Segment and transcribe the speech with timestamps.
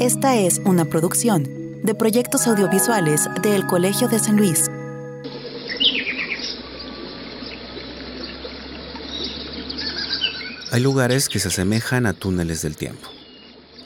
[0.00, 4.70] Esta es una producción de proyectos audiovisuales del Colegio de San Luis.
[10.72, 13.10] Hay lugares que se asemejan a túneles del tiempo.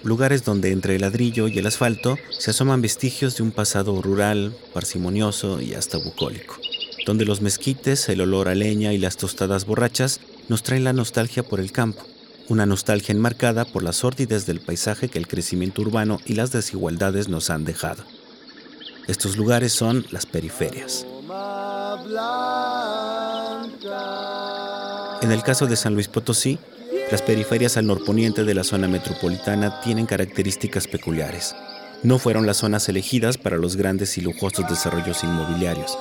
[0.05, 4.57] Lugares donde entre el ladrillo y el asfalto se asoman vestigios de un pasado rural,
[4.73, 6.61] parsimonioso y hasta bucólico.
[7.07, 11.43] Donde los mezquites, el olor a leña y las tostadas borrachas nos traen la nostalgia
[11.43, 12.05] por el campo
[12.49, 17.29] una nostalgia enmarcada por las sordidez del paisaje que el crecimiento urbano y las desigualdades
[17.29, 18.05] nos han dejado.
[19.07, 21.07] Estos lugares son las periferias.
[25.23, 26.59] En el caso de San Luis Potosí,
[27.11, 31.55] las periferias al norponiente de la zona metropolitana tienen características peculiares.
[32.03, 35.97] No fueron las zonas elegidas para los grandes y lujosos desarrollos inmobiliarios,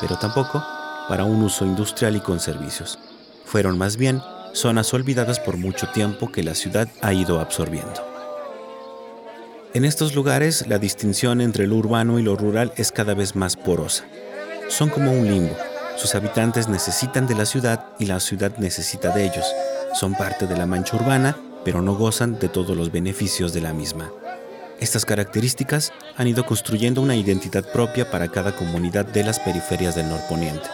[0.00, 0.64] pero tampoco
[1.08, 2.98] para un uso industrial y con servicios.
[3.44, 8.12] Fueron más bien zonas olvidadas por mucho tiempo que la ciudad ha ido absorbiendo.
[9.74, 13.56] En estos lugares, la distinción entre lo urbano y lo rural es cada vez más
[13.56, 14.04] porosa.
[14.68, 15.56] Son como un limbo.
[15.96, 19.46] Sus habitantes necesitan de la ciudad y la ciudad necesita de ellos.
[19.94, 23.72] Son parte de la mancha urbana, pero no gozan de todos los beneficios de la
[23.72, 24.10] misma.
[24.78, 30.08] Estas características han ido construyendo una identidad propia para cada comunidad de las periferias del
[30.08, 30.68] norponiente.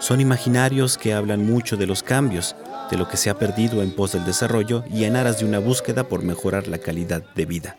[0.00, 2.54] Son imaginarios que hablan mucho de los cambios,
[2.90, 5.58] de lo que se ha perdido en pos del desarrollo y en aras de una
[5.58, 7.76] búsqueda por mejorar la calidad de vida.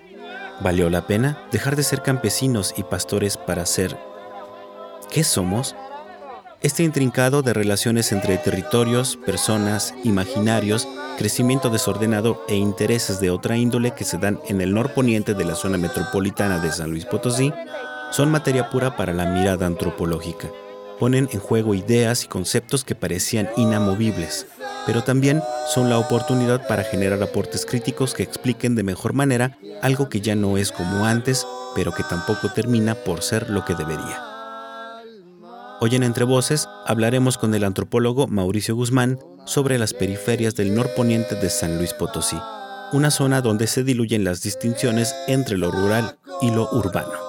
[0.62, 3.98] ¿Valió la pena dejar de ser campesinos y pastores para ser...
[5.10, 5.76] ¿Qué somos?
[6.62, 13.92] Este intrincado de relaciones entre territorios, personas, imaginarios, crecimiento desordenado e intereses de otra índole
[13.92, 17.54] que se dan en el norponiente de la zona metropolitana de San Luis Potosí
[18.12, 20.50] son materia pura para la mirada antropológica.
[21.00, 24.48] Ponen en juego ideas y conceptos que parecían inamovibles,
[24.86, 30.10] pero también son la oportunidad para generar aportes críticos que expliquen de mejor manera algo
[30.10, 34.24] que ya no es como antes, pero que tampoco termina por ser lo que debería.
[35.82, 41.36] Hoy en Entre Voces hablaremos con el antropólogo Mauricio Guzmán sobre las periferias del norponiente
[41.36, 42.38] de San Luis Potosí,
[42.92, 47.29] una zona donde se diluyen las distinciones entre lo rural y lo urbano.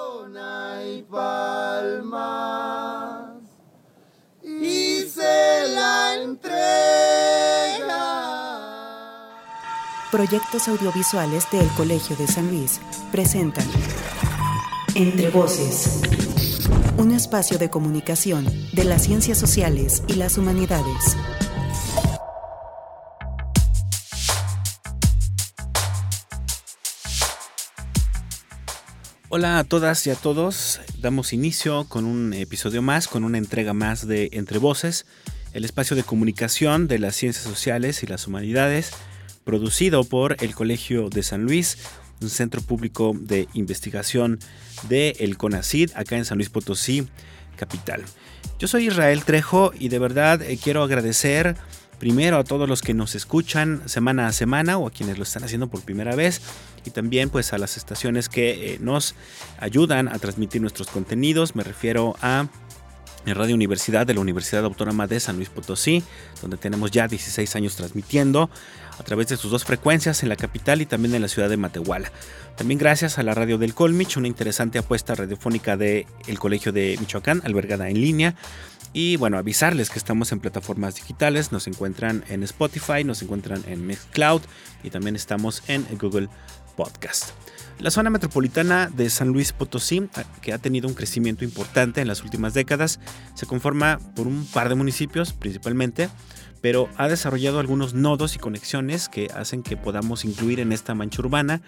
[10.10, 12.80] Proyectos audiovisuales del Colegio de San Luis
[13.12, 13.64] presentan
[14.96, 16.02] Entre Voces,
[16.96, 21.16] un espacio de comunicación de las ciencias sociales y las humanidades.
[29.28, 33.74] Hola a todas y a todos, damos inicio con un episodio más, con una entrega
[33.74, 35.06] más de Entre Voces,
[35.52, 38.92] el espacio de comunicación de las ciencias sociales y las humanidades
[39.50, 41.78] producido por el Colegio de San Luis,
[42.20, 44.38] un centro público de investigación
[44.88, 47.08] del el CONACID, acá en San Luis Potosí,
[47.56, 48.04] capital.
[48.60, 51.56] Yo soy Israel Trejo y de verdad eh, quiero agradecer
[51.98, 55.42] primero a todos los que nos escuchan semana a semana o a quienes lo están
[55.42, 56.40] haciendo por primera vez
[56.84, 59.16] y también pues a las estaciones que eh, nos
[59.58, 61.56] ayudan a transmitir nuestros contenidos.
[61.56, 62.46] Me refiero a
[63.26, 66.02] en Radio Universidad de la Universidad Autónoma de San Luis Potosí,
[66.40, 68.50] donde tenemos ya 16 años transmitiendo
[68.98, 71.56] a través de sus dos frecuencias en la capital y también en la ciudad de
[71.56, 72.12] Matehuala.
[72.56, 76.06] También gracias a la radio del Colmich, una interesante apuesta radiofónica del
[76.38, 78.34] Colegio de Michoacán, albergada en línea.
[78.92, 83.86] Y bueno, avisarles que estamos en plataformas digitales, nos encuentran en Spotify, nos encuentran en
[83.86, 84.42] Mixcloud
[84.82, 86.28] y también estamos en Google
[86.76, 87.30] Podcast.
[87.80, 90.06] La zona metropolitana de San Luis Potosí,
[90.42, 93.00] que ha tenido un crecimiento importante en las últimas décadas,
[93.32, 96.10] se conforma por un par de municipios principalmente,
[96.60, 101.22] pero ha desarrollado algunos nodos y conexiones que hacen que podamos incluir en esta mancha
[101.22, 101.62] urbana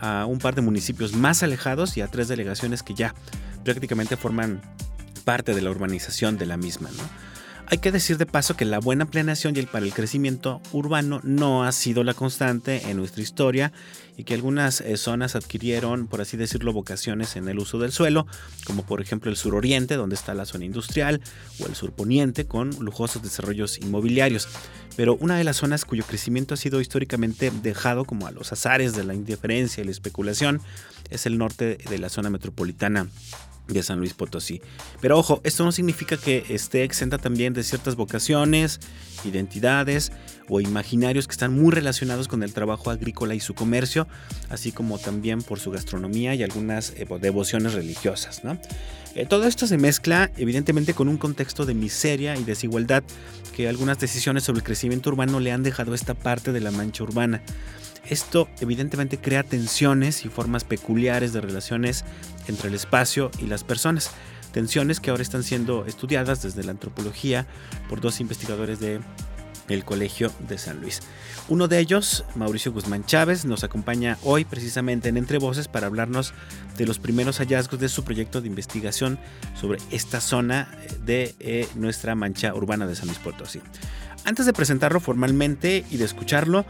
[0.00, 3.14] a un par de municipios más alejados y a tres delegaciones que ya
[3.62, 4.60] prácticamente forman
[5.24, 6.90] parte de la urbanización de la misma.
[7.72, 11.20] Hay que decir de paso que la buena planeación y el para el crecimiento urbano
[11.22, 13.72] no ha sido la constante en nuestra historia
[14.18, 18.26] y que algunas eh, zonas adquirieron, por así decirlo, vocaciones en el uso del suelo,
[18.66, 21.22] como por ejemplo el suroriente, donde está la zona industrial,
[21.60, 24.48] o el surponiente, con lujosos desarrollos inmobiliarios.
[24.94, 28.94] Pero una de las zonas cuyo crecimiento ha sido históricamente dejado como a los azares
[28.94, 30.60] de la indiferencia y la especulación
[31.08, 33.08] es el norte de la zona metropolitana
[33.68, 34.60] de San Luis Potosí.
[35.00, 38.80] Pero ojo, esto no significa que esté exenta también de ciertas vocaciones,
[39.24, 40.12] identidades
[40.48, 44.06] o imaginarios que están muy relacionados con el trabajo agrícola y su comercio,
[44.50, 48.42] así como también por su gastronomía y algunas eh, devociones religiosas.
[49.14, 53.02] Eh, todo esto se mezcla evidentemente con un contexto de miseria y desigualdad
[53.54, 57.04] que algunas decisiones sobre el crecimiento urbano le han dejado esta parte de la mancha
[57.04, 57.42] urbana.
[58.08, 62.04] Esto evidentemente crea tensiones y formas peculiares de relaciones
[62.48, 64.10] entre el espacio y las personas.
[64.52, 67.46] Tensiones que ahora están siendo estudiadas desde la antropología
[67.88, 69.00] por dos investigadores de
[69.80, 71.00] Colegio de San Luis.
[71.48, 76.34] Uno de ellos, Mauricio Guzmán Chávez, nos acompaña hoy precisamente en Entre Voces para hablarnos
[76.76, 79.18] de los primeros hallazgos de su proyecto de investigación
[79.58, 80.68] sobre esta zona
[81.06, 83.60] de eh, nuestra mancha urbana de San Luis Potosí.
[84.24, 86.66] Antes de presentarlo formalmente y de escucharlo,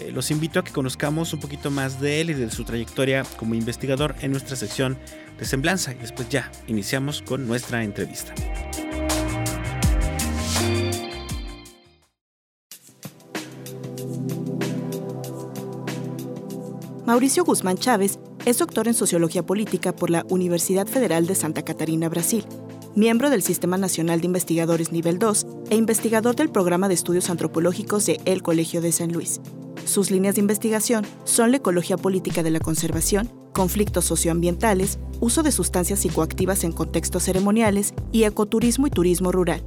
[0.00, 3.24] eh, los invito a que conozcamos un poquito más de él y de su trayectoria
[3.36, 4.98] como investigador en nuestra sección
[5.38, 8.34] de Semblanza y después ya iniciamos con nuestra entrevista.
[17.06, 22.08] Mauricio Guzmán Chávez es doctor en Sociología Política por la Universidad Federal de Santa Catarina,
[22.08, 22.44] Brasil,
[22.96, 28.06] miembro del Sistema Nacional de Investigadores Nivel 2 e investigador del Programa de Estudios Antropológicos
[28.06, 29.40] de El Colegio de San Luis.
[29.86, 35.52] Sus líneas de investigación son la ecología política de la conservación, conflictos socioambientales, uso de
[35.52, 39.64] sustancias psicoactivas en contextos ceremoniales y ecoturismo y turismo rural.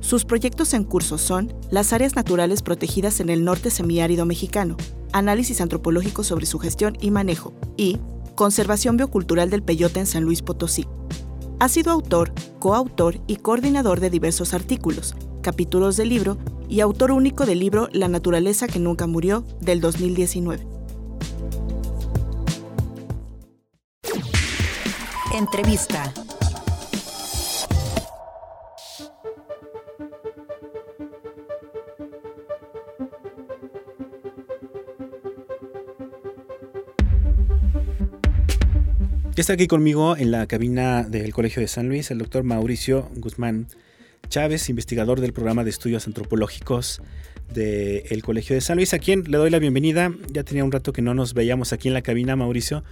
[0.00, 4.76] Sus proyectos en curso son las áreas naturales protegidas en el norte semiárido mexicano,
[5.12, 7.98] análisis antropológico sobre su gestión y manejo, y
[8.34, 10.86] conservación biocultural del peyote en San Luis Potosí.
[11.60, 17.44] Ha sido autor, coautor y coordinador de diversos artículos, capítulos del libro y autor único
[17.44, 20.66] del libro La naturaleza que nunca murió del 2019.
[25.34, 26.12] Entrevista.
[39.34, 43.08] Ya está aquí conmigo en la cabina del Colegio de San Luis el doctor Mauricio
[43.16, 43.66] Guzmán
[44.32, 47.02] Chávez, investigador del programa de estudios antropológicos
[47.52, 50.10] del Colegio de San Luis, a quien le doy la bienvenida.
[50.32, 52.82] Ya tenía un rato que no nos veíamos aquí en la cabina, Mauricio,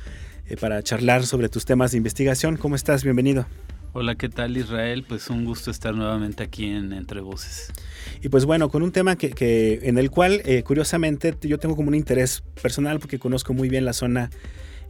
[0.45, 2.59] eh, para charlar sobre tus temas de investigación.
[2.59, 3.05] ¿Cómo estás?
[3.05, 3.47] Bienvenido.
[3.95, 5.03] Hola, ¿qué tal Israel?
[5.09, 7.73] Pues un gusto estar nuevamente aquí en Entre Voces.
[8.21, 11.89] Y pues bueno, con un tema que, en el cual eh, curiosamente yo tengo como
[11.89, 14.29] un interés personal porque conozco muy bien la zona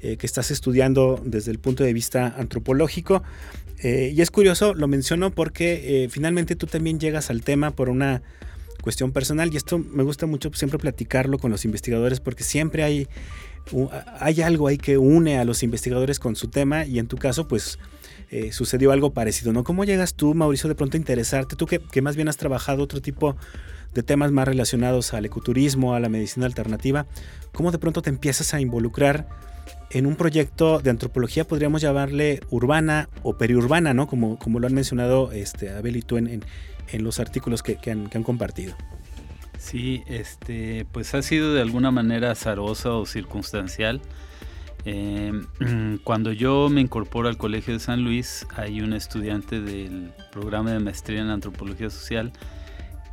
[0.02, 3.22] eh, que estás estudiando desde el punto de vista antropológico.
[3.82, 7.88] Eh, y es curioso, lo menciono porque eh, finalmente tú también llegas al tema por
[7.88, 8.22] una
[8.82, 13.08] cuestión personal y esto me gusta mucho siempre platicarlo con los investigadores porque siempre hay,
[14.18, 17.46] hay algo ahí que une a los investigadores con su tema y en tu caso
[17.46, 17.78] pues
[18.52, 19.64] sucedió algo parecido, ¿no?
[19.64, 21.56] ¿Cómo llegas tú, Mauricio, de pronto a interesarte?
[21.56, 23.38] Tú que, que más bien has trabajado otro tipo de
[24.04, 27.06] temas más relacionados al ecoturismo, a la medicina alternativa,
[27.52, 29.26] ¿cómo de pronto te empiezas a involucrar
[29.90, 34.06] en un proyecto de antropología podríamos llamarle urbana o periurbana, ¿no?
[34.06, 36.44] Como, como lo han mencionado este, Abel y tú en,
[36.92, 38.74] los artículos que, han, compartido.
[39.58, 44.00] Sí, este, pues ha sido de alguna manera azarosa o circunstancial.
[44.84, 45.46] Em,
[46.04, 50.78] cuando yo me incorporo al Colegio de San Luis, hay un estudiante del programa de
[50.78, 52.32] maestría en antropología social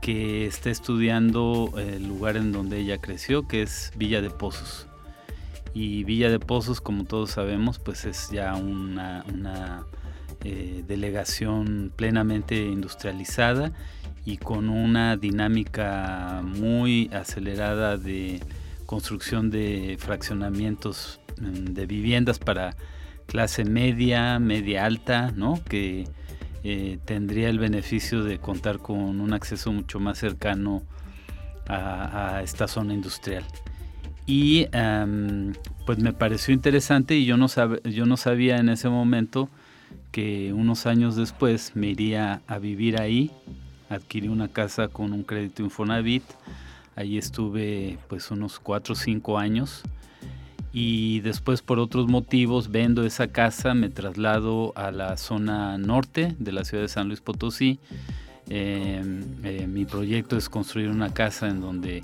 [0.01, 4.87] que está estudiando el lugar en donde ella creció, que es Villa de Pozos
[5.79, 9.85] y Villa de Pozos, como todos sabemos, pues es ya una,
[10.43, 13.73] eh, delegación plenamente industrializada
[14.25, 18.39] y con una dinámica muy acelerada de
[18.87, 22.75] construcción de fraccionamientos mm, de viviendas para
[23.27, 25.63] clase media, media alta, ¿no?
[25.69, 26.07] que
[26.69, 30.83] eh, tendría el beneficio de contar con un acceso mucho más cercano
[31.69, 33.43] a esta zona industrial.
[34.27, 35.53] Y em,
[35.85, 37.47] pues me pareció interesante y yo no,
[37.85, 39.49] yo no sabía en ese momento
[40.11, 43.31] que unos años después me iría a vivir ahí.
[43.89, 46.23] Adquirí una casa con un crédito Infonavit.
[46.97, 49.83] Ahí estuve pues unos 4 o 5 años.
[50.79, 56.51] Y después por otros motivos vendo esa casa, me traslado a la zona norte de
[56.51, 57.79] la ciudad de San Luis Potosí.
[58.47, 62.03] Em, eh, mi proyecto es construir una casa en donde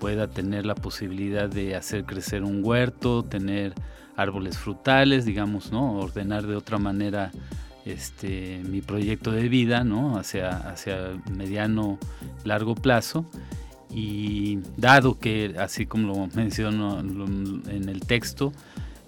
[0.00, 3.72] pueda tener la posibilidad de hacer crecer un huerto, tener
[4.16, 5.94] árboles frutales, digamos, ¿no?
[5.94, 7.30] Ordenar de otra manera
[7.86, 10.18] este, mi proyecto de vida, ¿no?
[10.18, 11.98] Hacia, hacia mediano,
[12.44, 13.24] largo plazo.
[13.92, 18.52] Y dado que, así como lo menciono en el texto,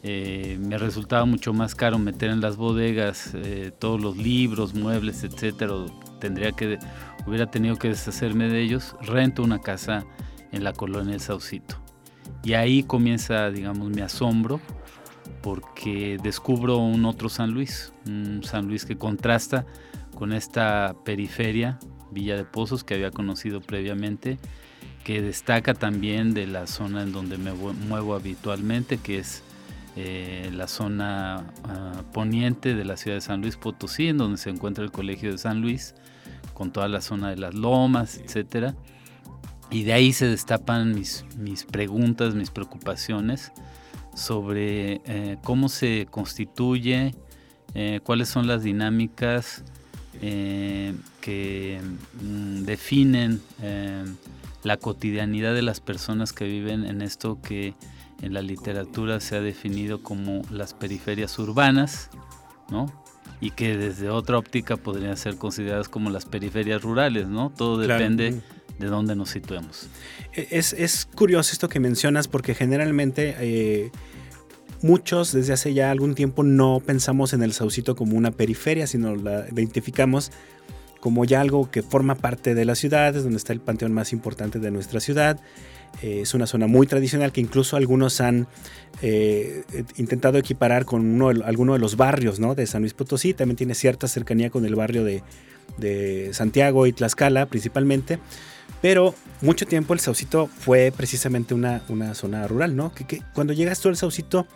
[0.03, 5.23] eh, me resultaba mucho más caro meter en las bodegas eh, todos los libros, muebles,
[5.23, 5.75] etcétera,
[6.19, 6.81] tendría que,
[7.25, 10.05] hubiera tenido que deshacerme de ellos, rento una casa
[10.51, 11.77] en la colonia El Saucito.
[12.43, 14.61] Y ahí comienza, digamos, mi asombro
[15.41, 19.67] porque descubro un otro San Luis, un San Luis que contrasta
[20.15, 21.79] con esta periferia,
[22.11, 24.39] Villa de Pozos, que había conocido previamente,
[25.05, 29.43] que destaca también de la zona en donde me muevo habitualmente, que es
[29.97, 34.51] eh, la zona ah, poniente de la ciudad de San Luis Potosí, en donde se
[34.51, 35.95] encuentra el Colegio de San Luis,
[36.55, 38.75] con toda la zona de las lomas, etcétera.
[39.71, 43.53] Y de ahí se destapan mis, mis preguntas, mis preocupaciones
[44.15, 47.15] sobre eh, cómo se constituye,
[47.75, 49.65] eh, cuáles son las dinámicas
[51.21, 51.81] que
[52.23, 53.41] mm, definen
[54.63, 57.75] la cotidianidad de las personas que viven en esto que
[58.21, 62.11] en la literatura se ha definido como las periferias urbanas,
[62.71, 62.93] ¿no?
[63.41, 67.51] Y que desde otra óptica podrían ser consideradas como las periferias rurales, ¿no?
[67.51, 68.41] Todo depende
[68.79, 69.89] de dónde nos situemos.
[70.33, 73.91] E, es, curioso esto que mencionas porque generalmente eh,
[74.83, 79.17] muchos desde hace ya algún tiempo no pensamos en el Saucito como una periferia, sino
[79.17, 80.31] la identificamos
[81.03, 84.13] como ya algo que forma parte de la ciudad, es donde está el panteón más
[84.13, 85.41] importante de nuestra ciudad.
[86.01, 88.47] Eh, es una zona muy tradicional que incluso algunos han
[89.03, 89.65] eh,
[89.97, 92.55] intentado equiparar con uno, alguno de los barrios ¿no?
[92.55, 93.35] de San Luis Potosí.
[93.35, 95.25] También tiene cierta cercanía con el barrio de,
[96.33, 98.21] Santiago y Tlaxcala principalmente.
[98.81, 102.95] Pero mucho tiempo el Saucito fue precisamente una, una zona rural, ¿no?
[102.95, 104.47] Que, cuando llegas tú al Saucito,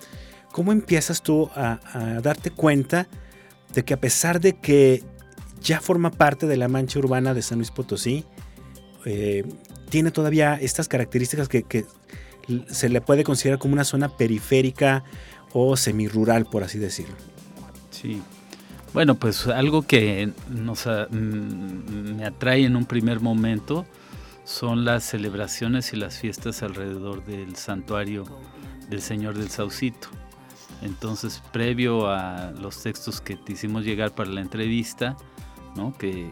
[0.53, 3.09] ¿cómo empiezas tú a darte cuenta
[3.75, 5.03] de que a pesar de que
[5.63, 8.25] ya forma parte de la mancha urbana de San Luis Potosí.
[9.05, 9.45] Eh,
[9.89, 11.87] tiene todavía estas características que,
[12.69, 15.03] se le puede considerar como una zona periférica
[15.53, 17.17] o semirural, por así decirlo.
[17.91, 18.23] Sí.
[18.93, 23.85] Bueno, pues algo que nos, mm, me atrae en un primer momento
[24.45, 28.25] son las celebraciones y las fiestas alrededor del santuario
[28.89, 30.09] del Señor del Saucito.
[30.83, 35.17] Entonces, previo a los textos que te hicimos llegar para la entrevista,
[35.99, 36.31] que,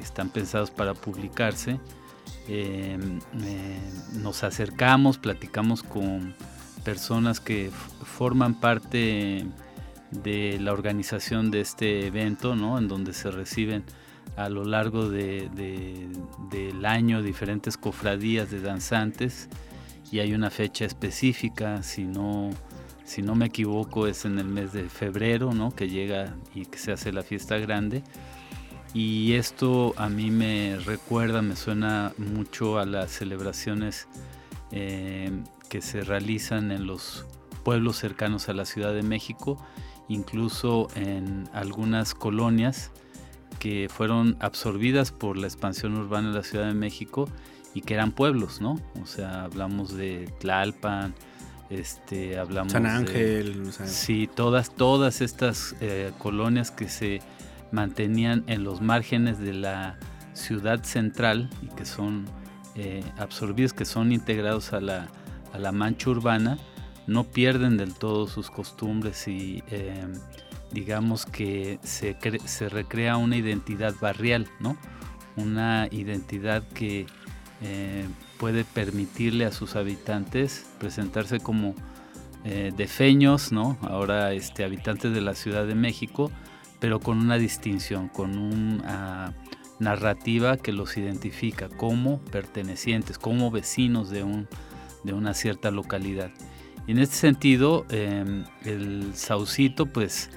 [0.00, 1.80] están pensados para publicarse.
[2.48, 3.78] Em, eh,
[4.14, 6.34] nos acercamos, platicamos con
[6.84, 7.70] personas que
[8.04, 9.46] forman parte
[10.10, 13.84] de la organización de este evento, en donde se reciben
[14.36, 19.48] a lo largo del año diferentes cofradías de danzantes
[20.10, 22.50] y hay una fecha específica, si no,
[23.04, 25.70] si no me equivoco es en el mes de febrero, ¿no?
[25.70, 28.02] que llega y que se hace la fiesta grande
[28.92, 34.08] y esto a mí me recuerda, me suena mucho a las celebraciones
[34.72, 35.30] eh,
[35.68, 37.26] que se realizan en los
[37.62, 39.64] pueblos cercanos a la Ciudad de México,
[40.08, 42.90] incluso en algunas colonias
[43.60, 47.28] que fueron absorbidas por la expansión urbana de la Ciudad de México
[47.74, 48.80] y que eran pueblos, ¿no?
[49.00, 51.14] O sea, hablamos de Tlalpan,
[51.68, 57.20] este, hablamos San Ángel, sí, todas, todas estas eh, colonias que se
[57.72, 59.98] mantenían en los márgenes de la
[60.32, 62.26] ciudad central y que son
[62.76, 66.58] eh, absorbidos, que son integrados a la, mancha urbana,
[67.06, 70.06] no pierden del todo sus costumbres y eh,
[70.72, 74.76] digamos que se, se, recrea una identidad barrial, ¿no?
[75.36, 77.06] una identidad que
[77.62, 78.06] eh,
[78.38, 81.74] puede permitirle a sus habitantes presentarse como
[82.42, 83.76] defeños, ¿no?
[83.82, 86.30] ahora este, habitantes de la Ciudad de México,
[86.80, 89.34] pero con una distinción, con una
[89.78, 94.48] narrativa que los identifica como pertenecientes, como vecinos de, un,
[95.04, 96.30] de una cierta localidad.
[96.86, 100.30] Y en este sentido, em, el Saucito, pues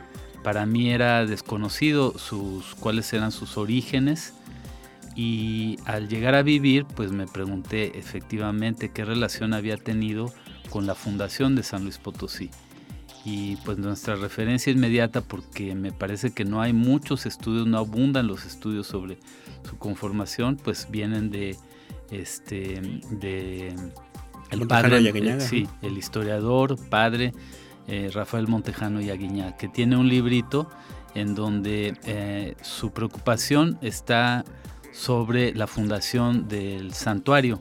[0.44, 4.34] para mí era desconocido sus, cuáles eran sus orígenes
[5.16, 10.34] y al llegar a vivir, pues me pregunté efectivamente qué relación había tenido
[10.70, 12.50] con la fundación de San Luis Potosí
[13.26, 18.28] y pues nuestra referencia inmediata porque me parece que no hay muchos estudios, no abundan
[18.28, 19.18] los estudios sobre
[19.68, 21.56] su conformación, pues vienen de
[22.12, 23.76] este de
[24.52, 27.34] el padre, sí, el historiador, padre
[27.88, 30.70] eh, Rafael Montejano y Aguiñac, que tiene un librito
[31.16, 34.44] en donde eh, su preocupación está
[34.92, 37.60] sobre la fundación del santuario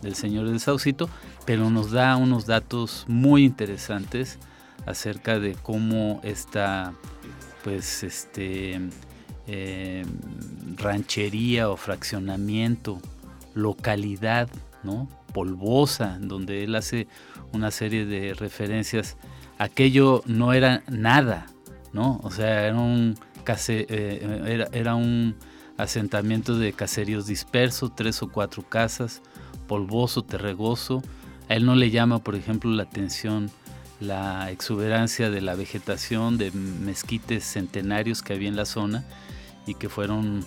[0.00, 1.08] del Señor del Saucito,
[1.44, 4.38] pero nos da unos datos muy interesantes
[4.86, 6.94] acerca de cómo esta
[7.64, 8.80] pues este
[9.46, 10.04] eh,
[10.76, 13.00] ranchería o fraccionamiento,
[13.54, 14.48] localidad,
[14.82, 15.08] ¿no?
[15.32, 17.08] polvosa, donde él hace
[17.52, 19.16] una serie de referencias.
[19.58, 21.46] Aquello no era nada,
[21.92, 22.20] ¿no?
[22.22, 23.16] O sea, era un,
[23.68, 25.36] eh, era, era un
[25.76, 29.22] asentamiento de caseríos dispersos, tres o cuatro casas,
[29.66, 31.02] polvoso, terregoso.
[31.48, 33.50] A él no le llama, por ejemplo, la atención
[34.02, 39.04] la exuberancia de la vegetación de mezquites centenarios que había en la zona
[39.66, 40.44] y que fueron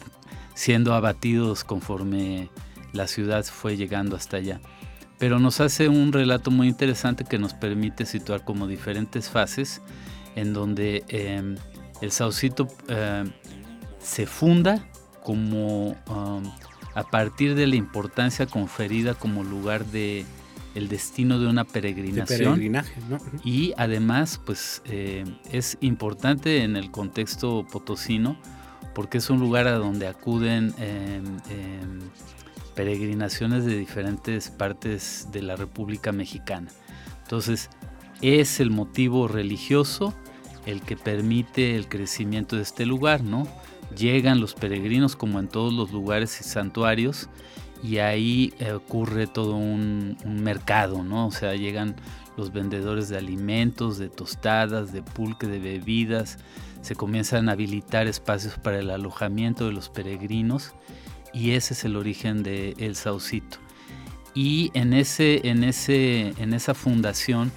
[0.53, 2.49] siendo abatidos conforme
[2.93, 4.59] la ciudad fue llegando hasta allá.
[5.17, 9.81] Pero nos hace un relato muy interesante que nos permite situar como diferentes fases
[10.35, 11.55] en donde em,
[12.01, 13.31] el Saucito em,
[13.99, 14.85] se funda
[15.23, 15.95] como
[16.93, 20.25] a partir de la importancia conferida como lugar de
[20.75, 22.61] el destino de una peregrinación.
[23.43, 28.37] Y además, pues eh, es importante en el contexto potosino
[28.93, 31.99] porque es un lugar a donde acuden em, em,
[32.75, 36.69] peregrinaciones de diferentes partes de la República Mexicana.
[37.23, 37.69] Entonces,
[38.21, 40.13] es el motivo religioso
[40.65, 43.47] el que permite el crecimiento de este lugar, ¿no?
[43.95, 47.29] Llegan los peregrinos como en todos los lugares y santuarios
[47.85, 51.27] y ahí eh, ocurre todo un, mercado, ¿no?
[51.27, 51.95] O sea, llegan
[52.35, 56.37] los vendedores de alimentos, de tostadas, de pulque, de bebidas,
[56.81, 60.73] se comienzan a habilitar espacios para el alojamiento de los peregrinos
[61.33, 63.57] y ese es el origen de El Saucito.
[64.33, 67.51] Y en, ese, en, ese, en esa fundación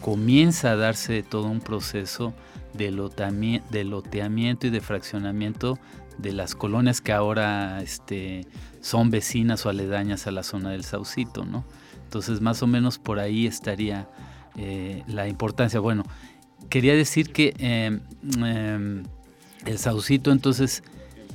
[0.00, 2.32] comienza a darse todo un proceso
[2.74, 5.78] de, loteamiento y de fraccionamiento
[6.16, 8.46] de las colonias que ahora este,
[8.80, 11.64] son vecinas o aledañas a la zona del Saucito, ¿no?
[12.04, 14.08] Entonces más o menos por ahí estaría
[14.56, 15.80] eh, la importancia.
[15.80, 16.04] Bueno,
[16.68, 18.00] quería decir que em,
[18.44, 19.04] em,
[19.66, 20.82] el Saucito entonces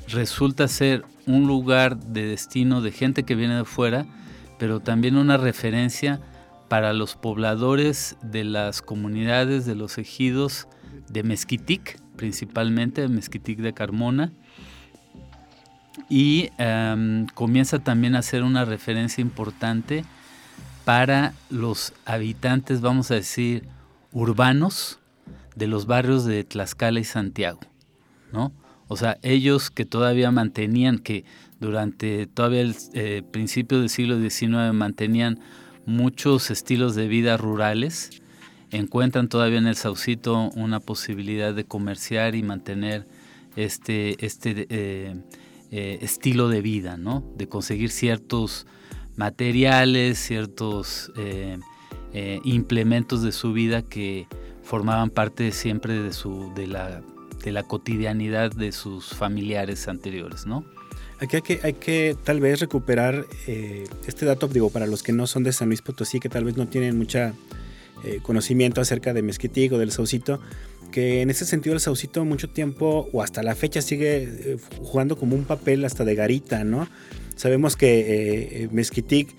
[0.08, 4.06] resulta ser un lugar de destino de gente que viene de fuera,
[4.60, 6.20] pero también una referencia
[6.70, 10.68] para los pobladores de las comunidades de los ejidos
[11.10, 14.34] de Mezquitic, principalmente de Mezquitic de Carmona,
[16.10, 20.04] y em, comienza también a ser una referencia importante
[20.86, 23.64] para los habitantes, vamos a decir,
[24.12, 25.00] urbanos
[25.56, 27.62] de los barrios de Tlaxcala y Santiago,
[28.32, 28.52] ¿no?
[28.88, 31.26] O sea, ellos que todavía mantenían, que
[31.60, 35.40] durante todavía el eh, principio del siglo XIX mantenían
[35.86, 38.22] muchos estilos de vida rurales,
[38.72, 43.08] encuentran todavía en el Saucito una posibilidad de comerciar y mantener
[43.56, 45.16] este, este eh,
[45.76, 47.24] eh, estilo de vida, ¿no?
[47.36, 48.68] De conseguir ciertos
[49.16, 51.58] materiales, ciertos eh,
[52.14, 54.28] eh, implementos de su vida que
[54.62, 57.02] formaban parte siempre de, su, de, la,
[57.44, 60.64] de la cotidianidad de sus familiares anteriores, ¿no?
[61.20, 63.26] Aquí hay que, hay que tal vez recuperar
[64.06, 66.56] este dato, digo, para los que no son de San Luis Potosí, que tal vez
[66.56, 67.34] no tienen mucha
[68.22, 70.40] conocimiento acerca de Mezquitic o del Saucito,
[70.94, 75.18] que en ese sentido el Saucito mucho tiempo o hasta la fecha sigue eh, jugando
[75.18, 76.88] como un papel hasta de garita, ¿no?
[77.36, 79.36] Sabemos que eh, eh, Mezquitic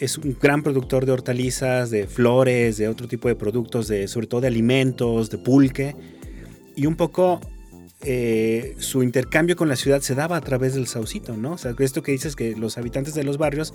[0.00, 4.26] es un gran productor de hortalizas, de flores, de otro tipo de productos, de, sobre
[4.26, 5.94] todo de alimentos, de pulque.
[6.74, 7.40] Y un poco
[8.78, 11.52] su intercambio con la ciudad se daba a través del Saucito, ¿no?
[11.52, 13.72] O sea, esto que dices que los habitantes de los barrios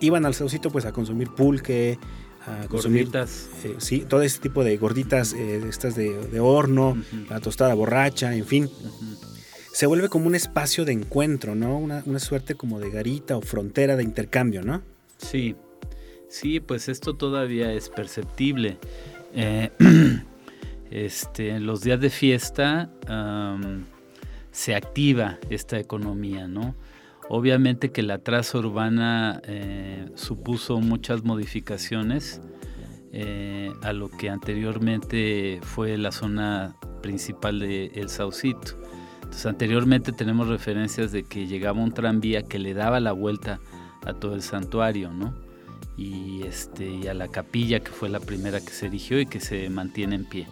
[0.00, 1.98] iban al Saucito pues a consumir pulque,
[2.68, 3.48] gorditas.
[3.64, 6.96] Eh, sí, todo ese tipo de gorditas, eh, estas de, horno,
[7.28, 8.70] la tostada borracha, en fin.
[9.72, 11.78] Se vuelve como un espacio de encuentro, ¿no?
[11.78, 14.82] Una, suerte como de garita o frontera de intercambio, ¿no?
[15.18, 15.56] Sí,
[16.28, 18.78] sí, pues esto todavía es perceptible.
[19.34, 19.70] Eh,
[20.90, 22.90] este, en los días de fiesta
[24.52, 26.76] se activa esta economía, ¿no?
[27.28, 32.42] Obviamente que la traza urbana eh, supuso muchas modificaciones
[33.12, 38.78] eh, a lo que anteriormente fue la zona principal de El Saucito.
[39.16, 43.58] Entonces anteriormente tenemos referencias de que llegaba un tranvía que le daba la vuelta
[44.04, 45.34] a todo el santuario, ¿no?
[45.96, 49.40] Y, este, y a la capilla que fue la primera que se erigió y que
[49.40, 50.46] se mantiene en pie.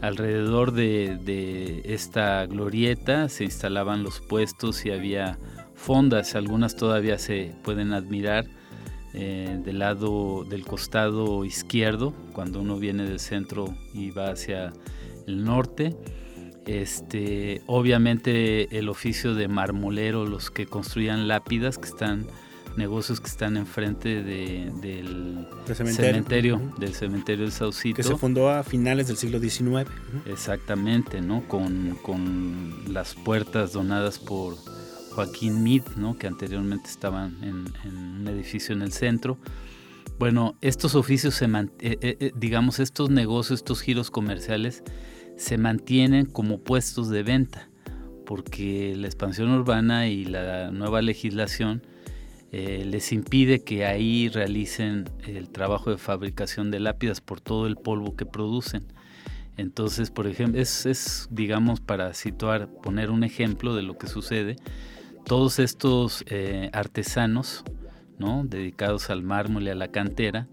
[0.00, 5.38] Alrededor de, de esta glorieta se instalaban los puestos y había
[5.78, 8.46] fondas, algunas todavía se pueden admirar
[9.14, 14.72] eh, del lado del costado izquierdo, cuando uno viene del centro y va hacia
[15.26, 15.96] el norte.
[16.66, 22.26] Este, obviamente el oficio de marmolero, los que construían lápidas, que están
[22.76, 27.96] negocios que están enfrente del cementerio, del cementerio del Saucito.
[27.96, 29.90] Que se fundó a finales del siglo XIX.
[30.26, 31.48] Exactamente, ¿no?
[31.48, 34.56] Con, con las puertas donadas por
[35.18, 36.16] Joaquín Mead, ¿no?
[36.16, 39.36] que anteriormente estaban en, un edificio en el centro.
[40.16, 44.84] Bueno, estos oficios, se eh, eh, eh, digamos, estos negocios, estos giros comerciales,
[45.36, 47.68] se mantienen como puestos de venta,
[48.26, 51.82] porque la expansión urbana y la nueva legislación
[52.52, 58.14] les impide que ahí realicen el trabajo de fabricación de lápidas por todo el polvo
[58.14, 58.84] que producen.
[59.56, 64.56] Entonces, por ejemplo, es, es digamos, para situar, poner un ejemplo de lo que sucede
[65.28, 67.62] todos estos eh, artesanos,
[68.18, 68.44] ¿no?
[68.44, 70.48] dedicados al mármol y a la cantera,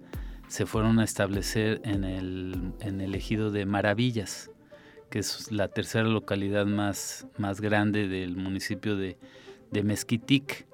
[0.49, 4.51] se fueron a establecer en el, en el ejido de Maravillas,
[5.09, 9.17] que es la tercera localidad más, más grande del municipio de,
[9.71, 10.67] de Mezquitic.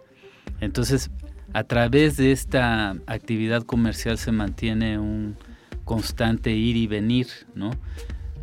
[0.62, 1.12] Entonces,
[1.54, 5.38] a través de esta actividad comercial se mantiene un
[5.86, 7.70] constante ir y venir, ¿no?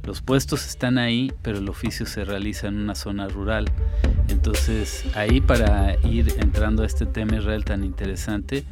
[0.05, 3.67] Los puestos están ahí, pero el oficio se realiza en una zona rural.
[4.29, 8.65] Entonces, ahí para ir entrando a este tema Israel tan interesante,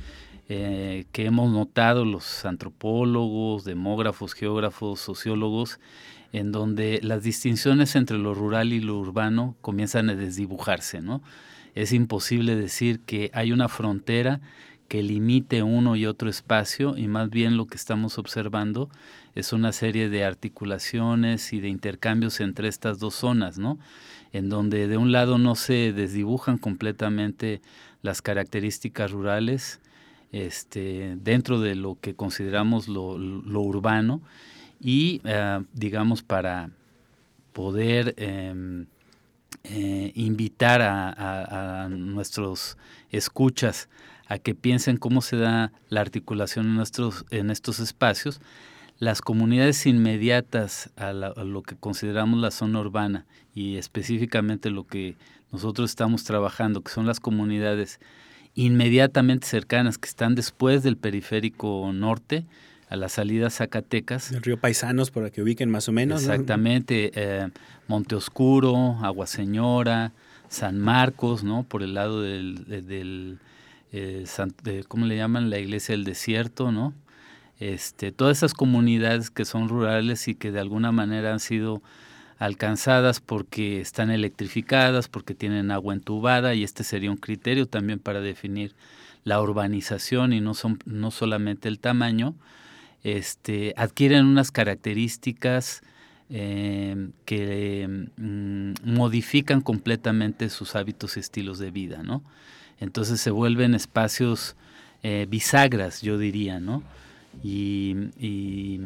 [0.48, 5.80] eh, que hemos notado los antropólogos, demógrafos, geógrafos, sociólogos,
[6.32, 11.22] en donde las distinciones entre lo rural y lo urbano comienzan a desdibujarse, ¿no?
[11.74, 14.40] Es imposible decir que hay una frontera
[14.88, 18.88] que limite uno y otro espacio y más bien lo que estamos observando
[19.36, 23.78] es una serie de articulaciones y de intercambios entre estas dos zonas, ¿no?
[24.32, 27.60] En donde de un lado no se desdibujan completamente
[28.02, 29.80] las características rurales
[30.32, 33.12] este, dentro de lo que consideramos lo,
[33.60, 34.20] urbano
[34.80, 36.70] y, eh, digamos, para
[37.52, 38.86] poder em,
[39.64, 42.76] eh, invitar a nuestros
[43.10, 43.88] escuchas
[44.28, 48.40] a que piensen cómo se da la articulación en, nuestros, en estos espacios,
[48.98, 55.16] las comunidades inmediatas a, lo que consideramos la zona urbana y específicamente lo que
[55.52, 58.00] nosotros estamos trabajando, que son las comunidades
[58.54, 62.46] inmediatamente cercanas que están después del periférico norte,
[62.88, 64.30] a la salida Zacatecas.
[64.30, 66.22] El río Paisanos, para que ubiquen más o menos.
[66.22, 67.48] Exactamente, eh,
[67.88, 70.12] Monte Oscuro, Agua Señora,
[70.48, 71.64] San Marcos, ¿no?
[71.64, 73.38] Por el lado del, del
[73.92, 74.24] eh,
[74.88, 75.50] ¿cómo le llaman?
[75.50, 76.94] La iglesia del desierto, ¿no?
[77.58, 81.82] Este, todas esas comunidades que son rurales y que de alguna manera han sido
[82.38, 88.20] alcanzadas porque están electrificadas, porque tienen agua entubada y este sería un criterio también para
[88.20, 88.74] definir
[89.24, 92.34] la urbanización y no, son, no solamente el tamaño,
[93.02, 95.82] este, adquieren unas características
[96.28, 102.22] eh, que mm, modifican completamente sus hábitos y estilos de vida, ¿no?
[102.80, 104.56] Entonces se vuelven espacios
[105.02, 106.82] eh, bisagras, yo diría, ¿no?
[107.42, 108.80] Y,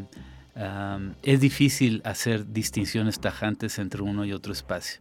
[1.23, 5.01] es difícil hacer distinciones tajantes entre uno y otro espacio.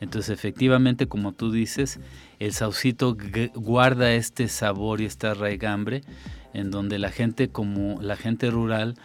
[0.00, 1.98] Entonces, efectivamente, como tú dices,
[2.38, 3.16] el saucito
[3.54, 6.02] guarda este sabor y esta raigambre
[6.52, 8.96] en donde la gente como la gente rural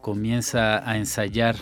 [0.00, 1.56] comienza a ensayar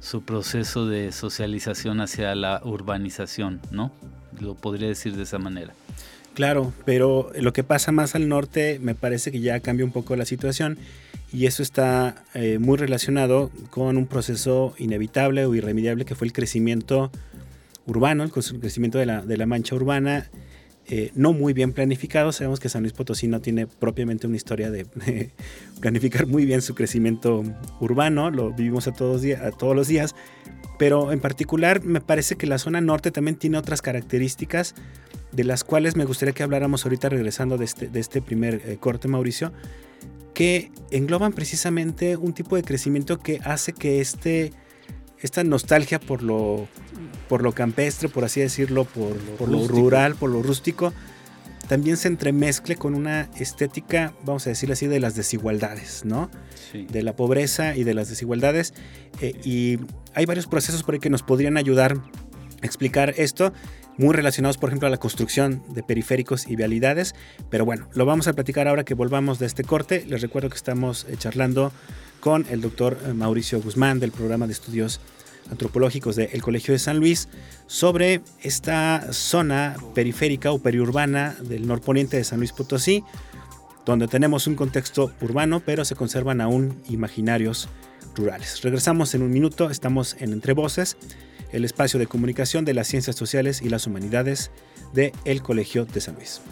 [0.00, 3.92] su proceso de socialización hacia la urbanización, ¿no?
[4.40, 5.72] Lo podría decir de esa manera.
[6.34, 10.16] Claro, pero lo que pasa más al norte me parece que ya cambia un poco
[10.16, 10.78] la situación
[11.36, 16.32] y eso está eh, muy relacionado con un proceso inevitable o irremediable que fue el
[16.32, 17.12] crecimiento
[17.84, 20.30] urbano, el crecimiento de la, mancha urbana,
[20.86, 22.32] eh, no muy bien planificado.
[22.32, 24.86] Sabemos que San Luis Potosí no tiene propiamente una historia de,
[25.80, 27.44] planificar muy bien su crecimiento
[27.80, 29.22] urbano, lo vivimos a todos,
[29.76, 30.14] los días,
[30.78, 34.74] pero en particular me parece que la zona norte también tiene otras características
[35.32, 39.06] de las cuales me gustaría que habláramos ahorita regresando de este, este primer eh, corte,
[39.06, 39.52] Mauricio,
[40.36, 44.52] que engloban precisamente un tipo de crecimiento que hace que este,
[45.18, 46.68] esta nostalgia por lo,
[47.26, 49.16] por lo campestre, por así decirlo, por,
[49.48, 50.92] lo rural, por lo rústico,
[51.68, 56.30] también se entremezcle con una estética, vamos a decirlo así, de las desigualdades, ¿no?
[56.74, 58.74] De la pobreza y de las desigualdades.
[59.22, 59.78] Eh, y
[60.12, 61.96] hay varios procesos por ahí que nos podrían ayudar
[62.62, 63.54] a explicar esto
[63.98, 67.14] muy relacionados, por ejemplo, a la construcción de periféricos y vialidades.
[67.50, 70.04] Pero bueno, lo vamos a platicar ahora que volvamos de este corte.
[70.06, 71.72] Les recuerdo que estamos eh, charlando
[72.20, 75.00] con el doctor eh, Mauricio Guzmán del programa de estudios
[75.50, 77.28] antropológicos del Colegio de San Luis
[77.68, 83.04] sobre esta zona periférica o periurbana del norponiente de San Luis Potosí,
[83.84, 87.68] donde tenemos un contexto urbano, pero se conservan aún imaginarios
[88.16, 88.60] rurales.
[88.62, 90.96] Regresamos en un minuto, estamos en Entre Voces
[91.56, 94.50] el espacio de comunicación de las ciencias sociales y las humanidades
[94.92, 96.42] de El Colegio de San Luis.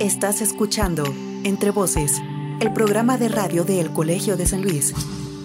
[0.00, 1.04] Estás escuchando
[1.44, 2.20] Entre Voces,
[2.60, 4.92] el programa de radio de El Colegio de San Luis.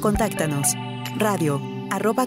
[0.01, 0.73] Contáctanos
[1.17, 1.61] radio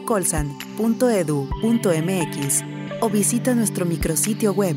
[0.06, 2.64] colsan.edu.mx
[3.00, 4.76] o visita nuestro micrositio web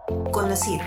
[0.07, 0.83] CONACIT,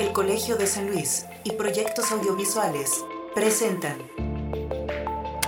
[0.00, 2.90] el Colegio de San Luis y Proyectos Audiovisuales
[3.36, 3.98] presentan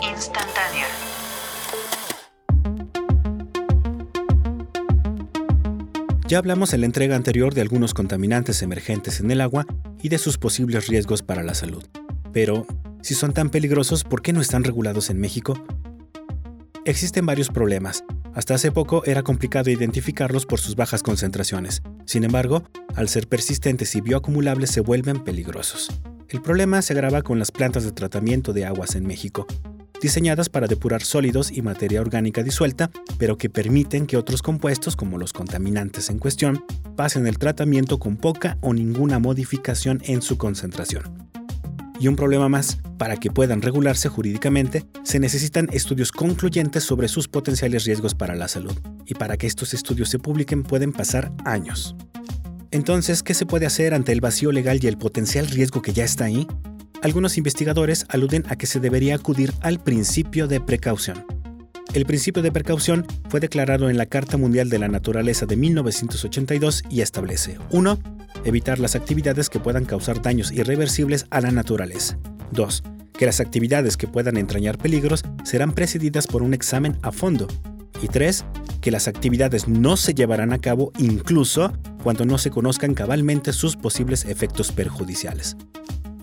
[0.01, 0.87] Instantánea.
[6.29, 9.67] Ya hablamos en la entrega anterior de algunos contaminantes emergentes en el agua
[10.01, 11.85] y de sus posibles riesgos para la salud.
[12.33, 12.65] Pero,
[13.03, 15.61] si son tan peligrosos, ¿por qué no están regulados en México?
[16.85, 18.05] Existen varios problemas.
[18.35, 21.83] Hasta hace poco era complicado identificarlos por sus bajas concentraciones.
[22.07, 22.65] Sin embargo,
[22.95, 25.91] al ser persistentes y bioacumulables se vuelven peligrosos.
[26.29, 29.47] El problema se agrava con las plantas de tratamiento de aguas en México,
[30.01, 35.17] diseñadas para depurar sólidos y materia orgánica disuelta, pero que permiten que otros compuestos, como
[35.17, 36.65] los contaminantes en cuestión,
[36.97, 41.24] pasen el tratamiento con poca o ninguna modificación en su concentración.
[42.01, 47.29] Y un problema más, para que puedan regularse jurídicamente, se necesitan estudios concluyentes sobre sus
[47.29, 48.75] potenciales riesgos para la salud,
[49.07, 51.95] y para que estos estudios se publiquen pueden pasar años.
[52.71, 56.05] Entonces, ¿qué se puede hacer ante el vacío legal y el potencial riesgo que ya
[56.05, 56.47] está ahí?
[57.03, 61.25] Algunos investigadores aluden a que se debería acudir al principio de precaución.
[61.95, 66.83] El principio de precaución fue declarado en la Carta Mundial de la Naturaleza de 1982
[66.91, 68.01] y establece 1.
[68.45, 72.19] Evitar las actividades que puedan causar daños irreversibles a la naturaleza.
[72.51, 72.83] 2.
[73.13, 77.47] Que las actividades que puedan entrañar peligros serán precedidas por un examen a fondo.
[78.03, 78.45] Y 3.
[78.81, 83.77] Que las actividades no se llevarán a cabo incluso cuando no se conozcan cabalmente sus
[83.77, 85.57] posibles efectos perjudiciales.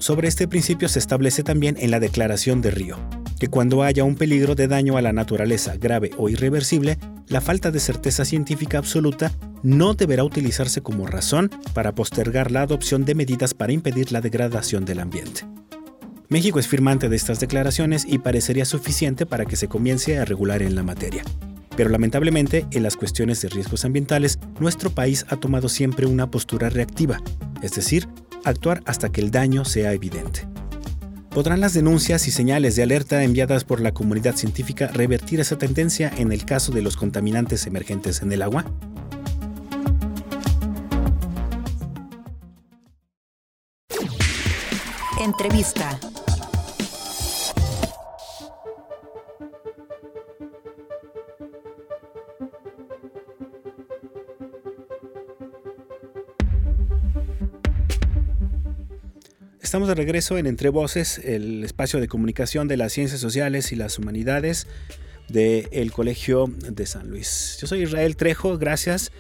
[0.01, 2.97] Sobre este principio se establece también en la Declaración de Río,
[3.39, 7.69] que cuando haya un peligro de daño a la naturaleza grave o irreversible, la falta
[7.69, 13.53] de certeza científica absoluta no deberá utilizarse como razón para postergar la adopción de medidas
[13.53, 15.45] para impedir la degradación del ambiente.
[16.29, 20.63] México es firmante de estas declaraciones y parecería suficiente para que se comience a regular
[20.63, 21.23] en la materia.
[21.77, 26.71] Pero lamentablemente, en las cuestiones de riesgos ambientales, nuestro país ha tomado siempre una postura
[26.71, 27.21] reactiva,
[27.61, 28.07] es decir,
[28.43, 30.47] actuar hasta que el daño sea evidente.
[31.29, 36.11] ¿Podrán las denuncias y señales de alerta enviadas por la comunidad científica revertir esa tendencia
[36.17, 38.65] en el caso de los contaminantes emergentes en el agua?
[45.21, 45.97] Entrevista.
[59.71, 63.77] Estamos de regreso en Entre Voces, el espacio de comunicación de las ciencias sociales y
[63.77, 64.67] las humanidades
[65.29, 67.57] del Colegio de San Luis.
[67.61, 69.13] Yo soy Israel Trejo, gracias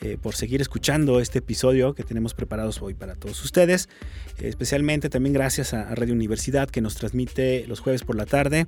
[0.00, 3.90] eh, por seguir escuchando este episodio que tenemos preparados hoy para todos ustedes.
[4.40, 8.66] especialmente también gracias a, Radio Universidad que nos transmite los jueves por la tarde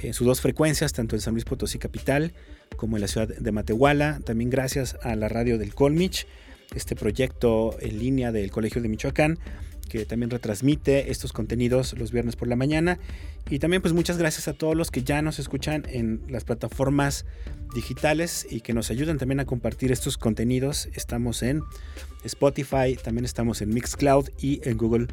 [0.00, 2.34] en sus dos frecuencias, tanto en San Luis Potosí Capital
[2.76, 4.20] como en la ciudad de Matehuala.
[4.24, 6.28] También gracias a la radio del Colmich,
[6.72, 9.40] este proyecto en línea del Colegio de Michoacán
[9.88, 12.98] que también retransmite estos contenidos los viernes por la mañana.
[13.50, 17.24] Y también pues muchas gracias a todos los que ya nos escuchan en las plataformas
[17.74, 20.88] digitales y que nos ayudan también a compartir estos contenidos.
[20.94, 21.62] Estamos en
[22.24, 25.08] Spotify, también estamos en Mixcloud y en Google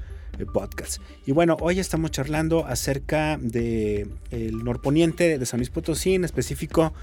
[0.54, 1.00] Podcasts.
[1.26, 6.94] Y bueno, hoy estamos charlando acerca del el norponiente de San Luis Potosí, en específico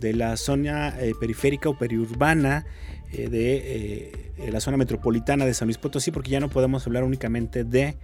[0.00, 2.64] de la zona eh, periférica o periurbana
[3.12, 7.04] eh, de eh, la zona metropolitana de San Luis Potosí, porque ya no podemos hablar
[7.04, 7.96] únicamente de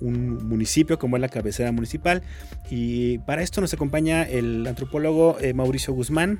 [0.00, 2.22] un municipio como es la cabecera municipal.
[2.70, 6.38] Y para esto nos acompaña el antropólogo Mauricio Guzmán.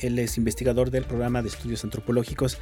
[0.00, 2.58] Él es investigador del programa de estudios antropológicos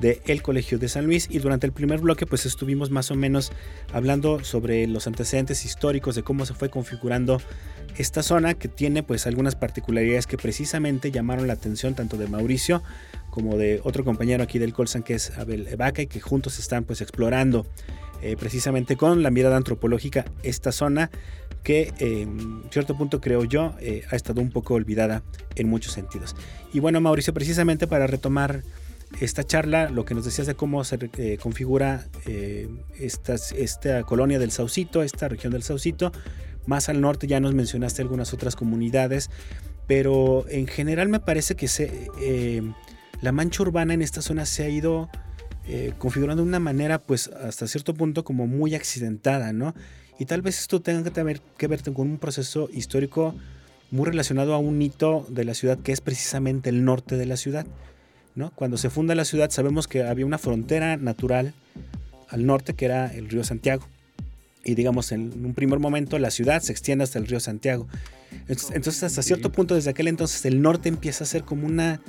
[0.00, 3.14] del el Colegio de San Luis y durante el primer bloque pues estuvimos más o
[3.14, 3.52] menos
[3.92, 7.40] hablando sobre los antecedentes históricos de cómo se fue configurando
[7.96, 12.82] esta zona que tiene pues algunas particularidades que precisamente llamaron la atención tanto de Mauricio
[13.30, 16.84] como de otro compañero aquí del Colsan que es Abel Evaca y que juntos están
[16.84, 17.66] pues explorando
[18.22, 21.10] eh, precisamente con la mirada antropológica esta zona
[21.62, 25.22] que en cierto punto creo yo eh, ha estado un poco olvidada
[25.56, 26.34] en muchos sentidos.
[26.72, 28.62] Y bueno Mauricio, precisamente para retomar
[29.20, 32.06] esta charla, lo que nos decías de cómo se eh, configura
[32.98, 36.12] esta, esta colonia del Saucito, esta región del Saucito,
[36.66, 39.30] más al norte ya nos mencionaste algunas otras comunidades,
[39.86, 42.08] pero en general me parece que se
[43.20, 45.10] la mancha urbana en esta zona se ha ido
[45.66, 49.74] eh, configurando de una manera, pues hasta cierto punto como muy accidentada, ¿no?
[50.18, 53.34] Y tal vez esto tenga que, que ver con un proceso histórico
[53.90, 57.36] muy relacionado a un hito de la ciudad que es precisamente el norte de la
[57.36, 57.66] ciudad,
[58.34, 58.52] ¿no?
[58.54, 61.54] Cuando se funda la ciudad sabemos que había una frontera natural
[62.28, 63.86] al norte que era el río Santiago.
[64.64, 67.88] Y digamos, en un primer momento la ciudad se extiende hasta el río Santiago.
[68.48, 72.00] Entonces, hasta cierto punto, desde aquel entonces, el norte empieza a ser como una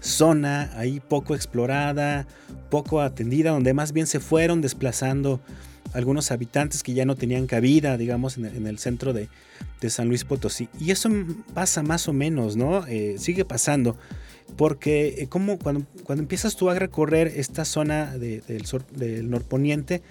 [0.00, 2.26] zona ahí poco explorada,
[2.70, 5.40] poco atendida, donde más bien se fueron desplazando
[5.92, 9.28] algunos habitantes que ya no tenían cabida, digamos, en el, centro de,
[9.88, 10.68] San Luis Potosí.
[10.80, 11.10] Y eso
[11.54, 12.86] pasa más o menos, ¿no?
[12.86, 13.96] Eh, sigue pasando,
[14.56, 20.02] porque eh, como cuando, cuando empiezas tú a recorrer esta zona del, norponiente,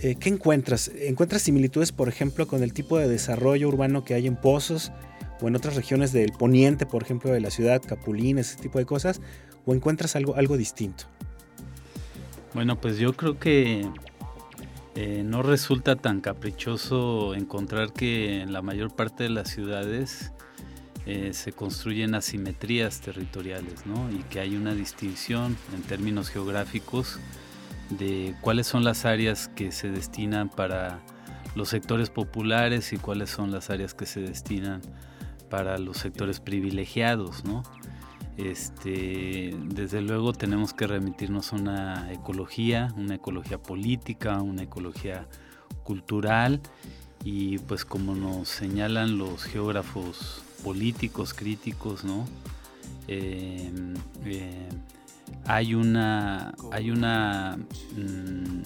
[0.00, 0.90] eh, ¿qué encuentras?
[0.94, 4.92] ¿Encuentras similitudes, por ejemplo, con el tipo de desarrollo urbano que hay en Pozos
[5.40, 8.86] o en otras regiones del poniente, por ejemplo, de la ciudad, Capulín, ese tipo de
[8.86, 9.20] cosas?
[9.64, 11.04] ¿O encuentras algo, algo distinto?
[12.54, 13.88] Bueno, pues yo creo que
[14.94, 20.32] eh, no resulta tan caprichoso encontrar que en la mayor parte de las ciudades
[21.04, 24.10] eh, se construyen asimetrías territoriales, ¿no?
[24.10, 27.18] Y que hay una distinción en términos geográficos
[27.90, 31.00] de cuáles son las áreas que se destinan para
[31.54, 34.80] los sectores populares y cuáles son las áreas que se destinan
[35.50, 37.62] para los sectores privilegiados, ¿no?
[38.38, 45.26] Este, desde luego tenemos que remitirnos a una ecología, una ecología política, una ecología
[45.82, 46.60] cultural
[47.24, 52.26] y pues como nos señalan los geógrafos políticos críticos, ¿no?
[53.08, 53.94] Em,
[54.24, 54.68] eh,
[55.46, 57.58] hay una, hay una
[57.96, 58.62] mm,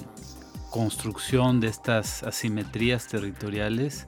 [0.70, 4.06] construcción de estas asimetrías territoriales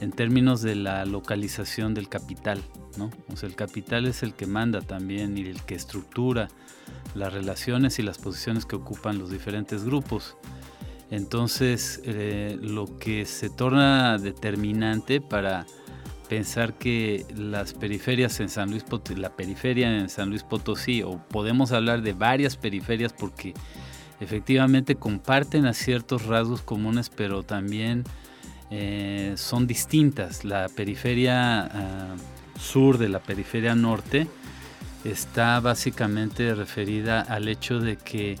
[0.00, 2.60] en términos de la localización del capital.
[2.96, 3.10] ¿no?
[3.32, 6.48] O sea, el capital es el que manda también y el que estructura
[7.14, 10.36] las relaciones y las posiciones que ocupan los diferentes grupos.
[11.10, 15.66] Entonces, eh, lo que se torna determinante para
[16.32, 21.18] pensar que las periferias en San Luis Potosí, la periferia en San Luis Potosí, o
[21.18, 23.52] podemos hablar de varias periferias porque
[24.18, 28.04] efectivamente comparten ciertos rasgos comunes, pero también
[28.70, 30.42] eh, son distintas.
[30.42, 32.16] La periferia ah,
[32.58, 34.26] sur de la periferia norte
[35.04, 38.38] está básicamente referida al hecho de que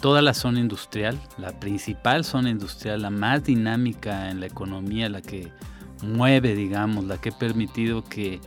[0.00, 5.22] toda la zona industrial, la principal zona industrial, la más dinámica en la economía, la
[5.22, 5.52] que
[6.02, 8.40] mueve, digamos, la que ha permitido que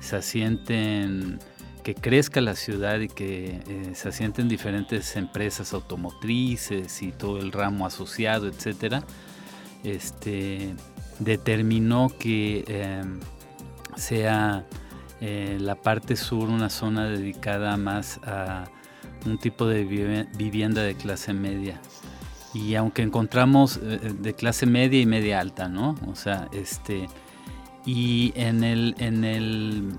[0.00, 1.38] se asienten,
[1.82, 7.52] que crezca la ciudad y que eh, se asienten diferentes empresas automotrices y todo el
[7.52, 9.04] ramo asociado, etcétera,
[9.84, 10.74] este,
[11.18, 13.20] determinó que em,
[13.96, 14.66] sea
[15.20, 18.66] eh, la parte sur una zona dedicada más a
[19.26, 21.80] un tipo de vivienda de clase media
[22.54, 25.94] y aunque encontramos eh, eh, de clase media y media alta, ¿no?
[26.06, 27.08] O sea, este
[27.84, 29.92] y en el en el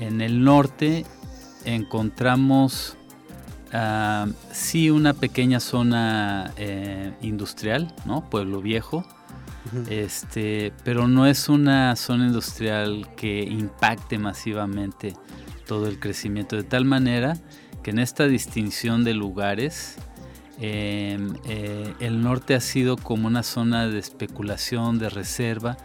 [0.00, 1.04] en el norte
[1.64, 2.96] encontramos
[3.72, 8.28] uh, sí una pequeña zona eh, industrial, ¿no?
[8.28, 9.04] Pueblo Viejo.
[9.88, 15.14] Este, pero no es una zona industrial que impacte masivamente
[15.66, 17.38] todo el crecimiento de tal manera
[17.82, 19.96] que en esta distinción de lugares
[20.58, 25.76] Em, eh, el norte ha sido como una zona de especulación, de reserva.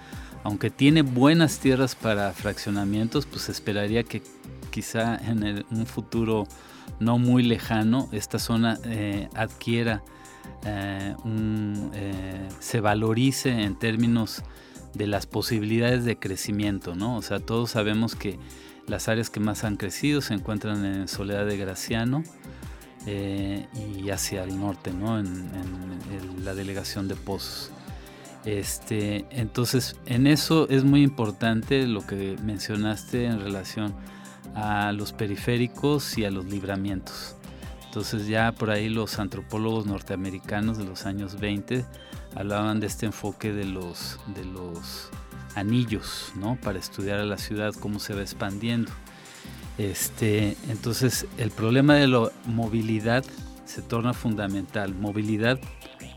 [0.43, 4.21] Aunque tiene buenas tierras para fraccionamientos, pues esperaría que
[4.71, 6.47] quizá en un futuro
[6.99, 10.03] no muy lejano esta zona eh, adquiera,
[10.65, 11.15] eh,
[12.59, 14.43] se valorice en términos
[14.93, 17.17] de las posibilidades de crecimiento, ¿no?
[17.17, 18.39] O sea, todos sabemos que
[18.87, 22.23] las áreas que más han crecido se encuentran en Soledad de Graciano,
[23.05, 25.19] eh, y hacia el norte, ¿no?
[25.19, 25.69] En,
[26.43, 27.71] la delegación de Pozos.
[28.45, 33.93] Este, entonces, en eso es muy importante lo que mencionaste en relación
[34.55, 37.35] a los periféricos y a los libramientos.
[37.85, 41.85] Entonces ya por ahí los antropólogos norteamericanos de los años 20
[42.35, 45.09] hablaban de este enfoque de los, de los
[45.55, 46.55] anillos, ¿no?
[46.61, 48.91] Para estudiar a la ciudad, cómo se va expandiendo.
[49.79, 53.23] Este, entonces, el problema de la movilidad
[53.63, 54.93] se torna fundamental.
[54.93, 55.57] Movilidad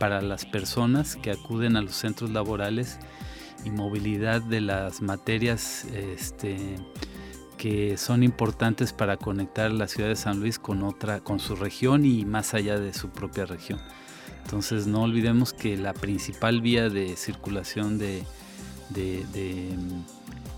[0.01, 2.99] para las personas que acuden a los centros laborales
[3.65, 6.57] y movilidad de las materias este,
[7.57, 12.05] que son importantes para conectar la ciudad de San Luis con otra, con su región
[12.05, 13.79] y más allá de su propia región.
[14.43, 18.25] Entonces no olvidemos que la principal vía de circulación de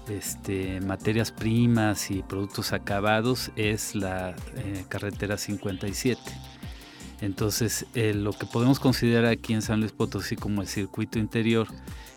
[0.09, 6.21] este, materias primas y productos acabados es la eh, carretera 57.
[7.21, 11.69] Entonces, eh, lo que podemos considerar aquí en San Luis Potosí como el circuito interior,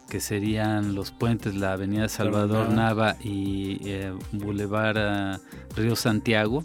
[0.10, 5.40] que serían los puentes, la avenida Salvador Nava y eh, Boulevard
[5.75, 6.63] Río Santiago,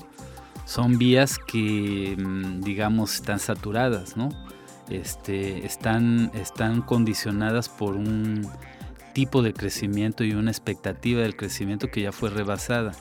[0.64, 4.30] son vías que, mm, digamos, están saturadas, ¿no?
[4.88, 8.48] Este, están, están condicionadas por un
[9.12, 12.92] tipo de crecimiento y una expectativa del crecimiento que ya fue rebasada.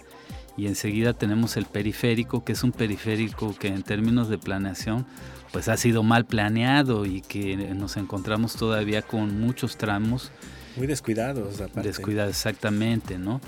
[0.58, 5.06] Y enseguida tenemos el periférico, que es un periférico que en términos de planeación
[5.52, 10.32] pues ha sido mal planeado y que nos encontramos todavía con muchos tramos
[10.78, 11.90] Muy descuidados, aparte.
[11.90, 13.42] Descuidados, exactamente, ¿no?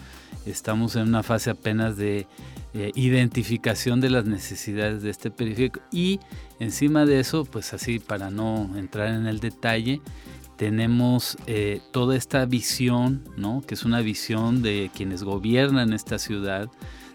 [0.45, 2.27] Estamos en una fase apenas de
[2.73, 6.19] eh, identificación de las necesidades de este periférico y
[6.59, 10.01] encima de eso, pues así para no entrar en el detalle,
[10.57, 13.61] tenemos eh, toda esta visión, ¿no?
[13.65, 16.69] que es una visión de quienes gobiernan esta ciudad,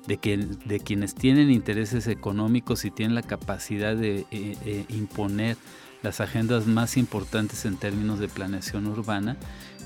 [0.07, 5.57] de, que, de quienes tienen intereses económicos y tienen la capacidad de eh, imponer
[6.03, 9.37] las agendas más importantes en términos de planeación urbana,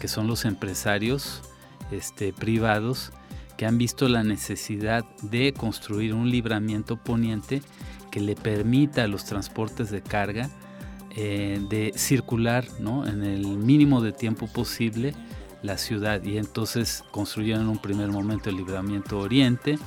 [0.00, 1.42] que son los empresarios
[1.90, 3.12] este, privados
[3.56, 7.62] que han visto la necesidad de construir un libramiento poniente
[8.10, 10.50] que le permita a los transportes de carga
[11.16, 15.14] eh, de circular en el mínimo de tiempo posible
[15.62, 19.78] la ciudad y entonces construyeron en un primer momento el libramiento oriente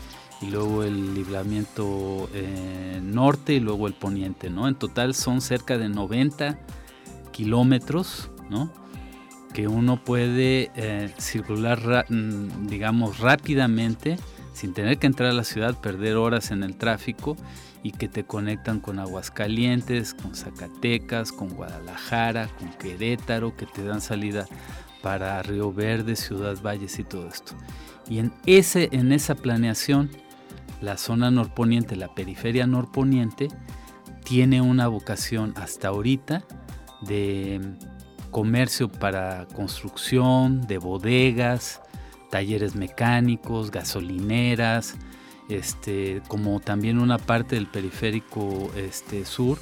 [0.41, 4.67] y luego el libramiento eh, norte y luego el poniente, ¿no?
[4.67, 6.59] En total son cerca de 90
[7.31, 8.71] kilómetros, ¿no?
[9.53, 14.17] Que uno puede eh, circular, mm, digamos, rápidamente
[14.55, 17.35] sin tener que entrar a la ciudad, perder horas en el tráfico
[17.83, 23.99] y que te conectan con Aguascalientes, con Zacatecas, con Guadalajara, con Querétaro, que te dan
[23.99, 24.47] salida
[25.03, 27.53] para Río Verde, Ciudad Valles y todo esto.
[28.07, 30.09] Y en, ese, en esa planeación
[30.81, 33.49] la zona norponiente, la periferia norponiente,
[34.23, 36.43] tiene una vocación hasta ahorita
[37.01, 37.59] de
[38.31, 41.81] comercio para construcción, de bodegas,
[42.29, 44.95] talleres mecánicos, gasolineras,
[45.49, 49.59] este, como también una parte del periférico este, sur,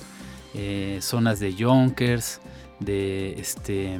[0.53, 2.39] eh, zonas de Yonkers,
[2.79, 3.99] de este,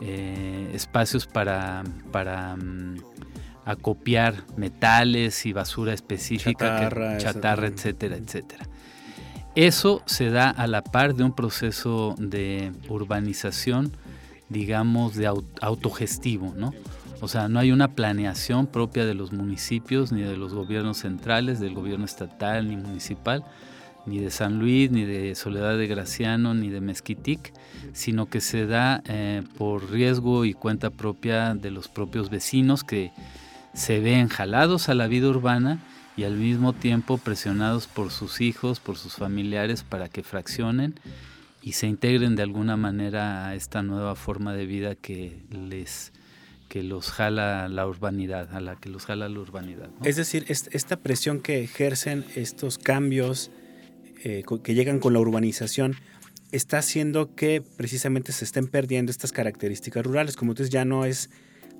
[0.00, 2.96] eh, espacios para, para mm,
[3.64, 8.68] acopiar metales y basura específica, chatarra, chatarra etcétera, etcétera.
[9.54, 13.92] Eso se da a la par de un proceso de urbanización,
[14.48, 15.26] digamos, de
[15.60, 16.72] autogestivo, ¿no?
[17.22, 21.60] O sea, no hay una planeación propia de los municipios, ni de los gobiernos centrales,
[21.60, 23.44] del gobierno estatal ni municipal,
[24.06, 27.52] ni de San Luis, ni de Soledad de Graciano, ni de Mezquitic,
[27.92, 33.12] sino que se da eh, por riesgo y cuenta propia de los propios vecinos que
[33.72, 35.78] se ven jalados a la vida urbana
[36.16, 40.98] y al mismo tiempo presionados por sus hijos, por sus familiares para que fraccionen
[41.62, 46.12] y se integren de alguna manera a esta nueva forma de vida que les
[46.72, 49.90] que los jala la urbanidad, a la que los jala la urbanidad.
[50.04, 53.50] Es decir, esta presión que ejercen estos cambios
[54.24, 55.96] eh, que llegan con la urbanización
[56.50, 60.34] está haciendo que precisamente se estén perdiendo estas características rurales.
[60.34, 61.28] Como tú ya no es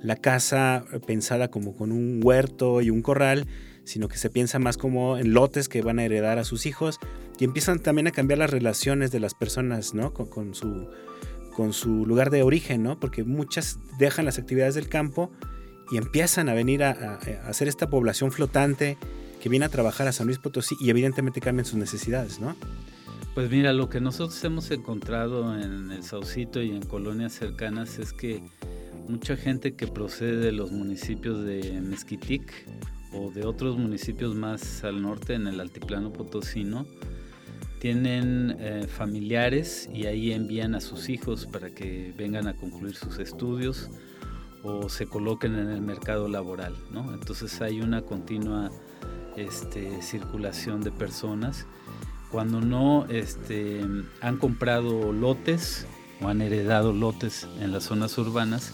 [0.03, 3.47] la casa pensada como con un huerto y un corral,
[3.85, 6.99] sino que se piensa más como en lotes que van a heredar a sus hijos
[7.39, 10.13] y empiezan también a cambiar las relaciones de las personas, ¿no?
[10.13, 10.91] Con, su,
[11.55, 12.99] con su lugar de origen, ¿no?
[12.99, 15.31] Porque muchas dejan las actividades del campo
[15.91, 18.97] y empiezan a venir a, hacer esta población flotante
[19.41, 22.57] que viene a trabajar a San Luis Potosí y evidentemente cambian sus necesidades, ¿no?
[23.35, 28.13] Pues mira, lo que nosotros hemos encontrado en el Saucito y en colonias cercanas es
[28.13, 28.43] que
[29.09, 32.53] mucha gente que procede de los municipios de Mezquitic
[33.13, 36.87] o de otros municipios más al norte en el altiplano potosino
[37.83, 43.19] tienen eh, familiares y ahí envían a sus hijos para que vengan a concluir sus
[43.19, 43.91] estudios
[44.63, 47.13] o se coloquen en el mercado laboral, ¿no?
[47.13, 48.71] Entonces hay una continua
[49.37, 51.67] este, circulación de personas.
[52.31, 53.81] Cuando no este,
[54.21, 55.85] han comprado lotes
[56.21, 58.73] o han heredado lotes en las zonas urbanas,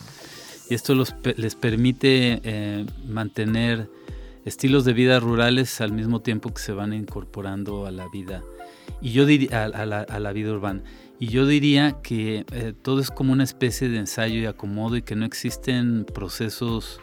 [0.68, 3.88] y esto les permite eh, mantener
[4.44, 8.42] estilos de vida rurales al mismo tiempo que se van incorporando a la vida
[9.01, 10.82] y yo diría a, la, vida urbana
[11.18, 15.03] y yo diría que eh, todo es como una especie de ensayo y acomodo y
[15.03, 17.01] que no existen procesos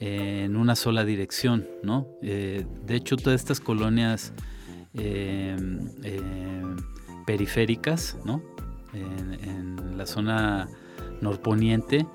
[0.00, 4.32] eh, en una sola dirección no de hecho todas estas colonias
[7.26, 8.42] periféricas no
[8.94, 10.68] en la zona
[11.20, 12.06] norponiente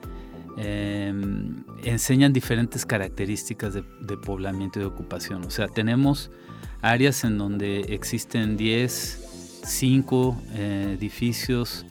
[0.56, 5.44] Em, enseñan diferentes características de, poblamiento y de ocupación.
[5.46, 6.32] O sea, tenemos
[6.84, 11.86] áreas en donde existen 10, 5 eh, edificios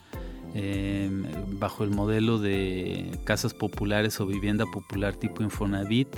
[0.53, 1.25] em,
[1.59, 6.15] bajo el modelo de casas populares o vivienda popular tipo Infonavit,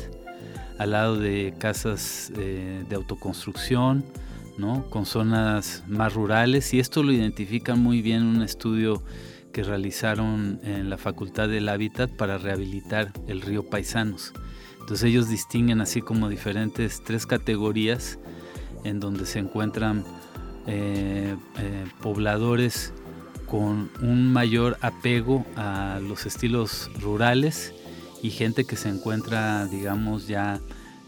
[0.78, 4.04] al lado de casas eh, de autoconstrucción,
[4.58, 4.90] ¿no?
[4.90, 9.02] con zonas más rurales, y esto lo identifica muy bien un estudio
[9.54, 14.34] que realizaron en la Facultad del Hábitat para rehabilitar el río Paisanos.
[14.82, 18.20] Entonces ellos distinguen así como diferentes tres categorías
[18.86, 20.06] en donde se encuentran
[20.68, 22.94] eh, eh, pobladores
[23.46, 27.74] con un mayor apego a los estilos rurales
[28.24, 30.60] y gente que se encuentra, digamos, ya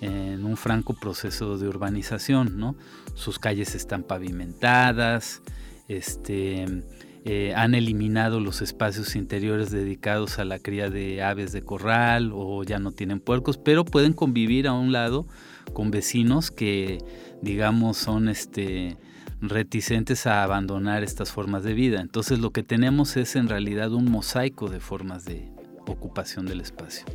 [0.02, 2.76] en un franco proceso de urbanización, ¿no?
[3.16, 5.42] Sus calles están pavimentadas,
[5.88, 6.84] este,
[7.26, 12.64] eh, han eliminado los espacios interiores dedicados a la cría de aves de corral o
[12.64, 15.26] ya no tienen puercos, pero pueden convivir a un lado
[15.74, 17.00] con vecinos que,
[17.42, 18.98] digamos, son este,
[19.42, 22.02] reticentes a abandonar estas formas de vida.
[22.02, 25.50] Entonces lo que tenemos es en realidad un mosaico de formas de
[25.86, 27.06] ocupación del espacio.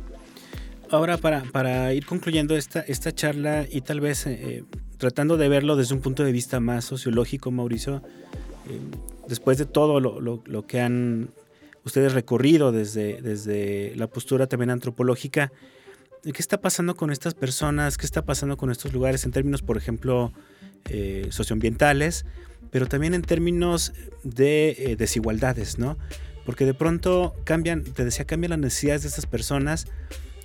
[0.89, 4.63] Ahora, para, ir concluyendo esta, esta charla y tal vez eh,
[4.97, 8.03] tratando de verlo desde un punto de vista más sociológico, Mauricio,
[8.69, 8.79] eh,
[9.27, 11.29] después de todo lo, que han
[11.83, 15.51] ustedes recorrido desde, desde la postura también antropológica,
[16.31, 17.97] ¿qué está pasando con estas personas?
[17.97, 20.31] ¿Qué está pasando con estos lugares en términos, por ejemplo,
[20.89, 22.25] eh, socioambientales,
[22.71, 23.93] pero también en términos
[24.23, 25.97] de desigualdades, ¿no?
[26.45, 29.85] Porque de pronto cambian, te decía, cambian las necesidades de estas personas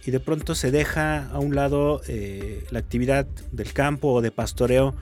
[0.04, 4.30] y de pronto se deja a un lado eh, la actividad del campo o de
[4.30, 4.94] pastoreo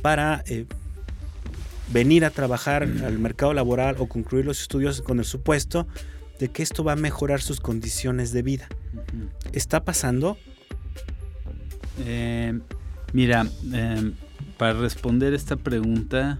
[0.00, 0.66] para eh,
[1.92, 5.86] venir a trabajar al mercado laboral o concluir los estudios con el supuesto
[6.38, 8.68] de que esto va a mejorar sus condiciones de vida.
[9.52, 10.36] ¿Está pasando?
[12.00, 12.58] Eh,
[13.12, 13.46] mira,
[14.56, 16.38] para responder esta pregunta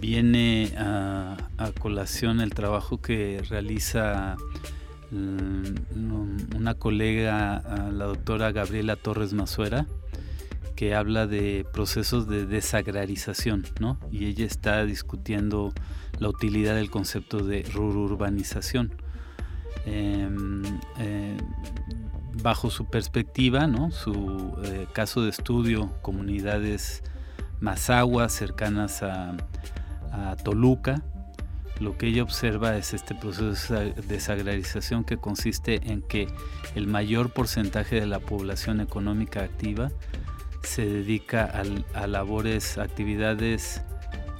[0.00, 4.36] viene a, a, colación el trabajo que realiza
[5.10, 9.86] Mm, una colega, la doctora Gabriela Torres Mazuera,
[10.74, 13.98] que habla de procesos de desagrarización, ¿no?
[14.10, 15.72] Y ella está discutiendo
[16.18, 18.92] la utilidad del concepto de rururbanización.
[19.84, 20.62] Em,
[20.98, 21.36] eh,
[22.42, 27.02] bajo su perspectiva, su eh, caso de estudio, comunidades
[27.60, 29.36] Mazagua cercanas a,
[30.44, 31.02] Toluca,
[31.78, 36.26] lo que ella observa es este proceso de desagrarización que consiste en que
[36.74, 39.90] el mayor porcentaje de la población económica activa
[40.62, 41.52] se dedica
[41.94, 43.82] a, labores, actividades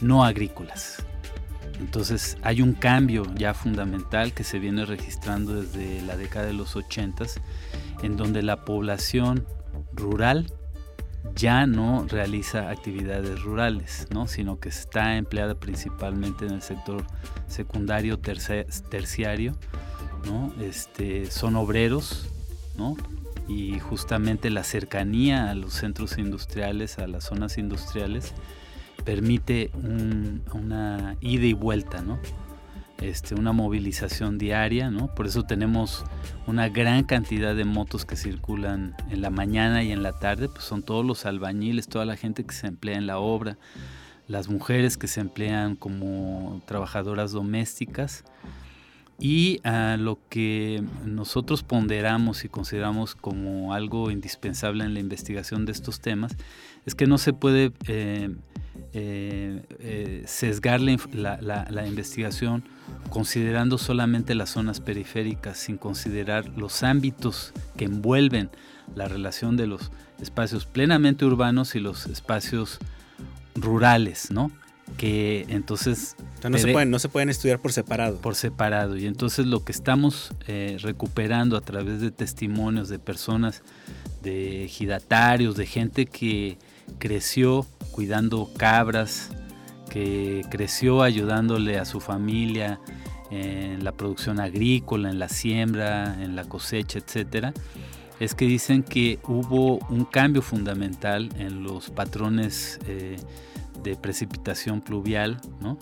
[0.00, 1.04] no agrícolas.
[1.78, 6.76] Entonces hay un cambio ya fundamental que se viene registrando desde la década de los
[6.76, 7.24] 80
[8.02, 9.46] en donde la población
[9.92, 10.46] rural
[11.34, 14.26] ya no realiza actividades rurales, ¿no?
[14.26, 17.04] sino que está empleada principalmente en el sector
[17.46, 19.56] secundario, terciario,
[20.24, 20.52] ¿no?
[20.60, 22.30] este, son obreros,
[22.76, 22.96] ¿no?
[23.48, 28.32] y justamente la cercanía a los centros industriales, a las zonas industriales,
[29.06, 29.70] permite
[30.52, 32.18] una ida y vuelta, ¿no?
[32.98, 35.14] Este, una movilización diaria, ¿no?
[35.14, 36.04] Por eso tenemos
[36.46, 40.64] una gran cantidad de motos que circulan en la mañana y en la tarde, pues
[40.64, 43.58] son todos los albañiles, toda la gente que se emplea en la obra,
[44.26, 48.24] las mujeres que se emplean como trabajadoras domésticas
[49.20, 55.72] y a lo que nosotros ponderamos y consideramos como algo indispensable en la investigación de
[55.72, 56.36] estos temas
[56.86, 58.34] es que no se puede eh,
[58.92, 62.64] eh, eh, sesgar la, investigación
[63.10, 68.50] considerando solamente las zonas periféricas, sin considerar los ámbitos que envuelven
[68.94, 72.78] la relación de los espacios plenamente urbanos y los espacios
[73.54, 74.50] rurales, ¿no?
[74.96, 76.16] Que entonces...
[76.48, 78.18] no, se pueden, no se pueden estudiar por separado.
[78.18, 78.96] Por separado.
[78.96, 83.62] Y entonces lo que estamos eh, recuperando a través de testimonios de personas,
[84.22, 86.58] de ejidatarios, de gente que
[86.98, 89.30] creció cuidando cabras,
[89.90, 92.80] que creció ayudándole a su familia
[93.30, 97.52] en la producción agrícola, en la siembra, en la cosecha, etcétera,
[98.20, 103.16] es que dicen que hubo un cambio fundamental en los patrones eh,
[103.82, 105.78] de precipitación pluvial, ¿no?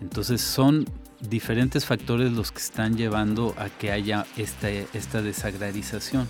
[0.00, 0.84] Entonces son
[1.20, 6.26] diferentes factores los que están llevando a que haya esta, esta desagrarización.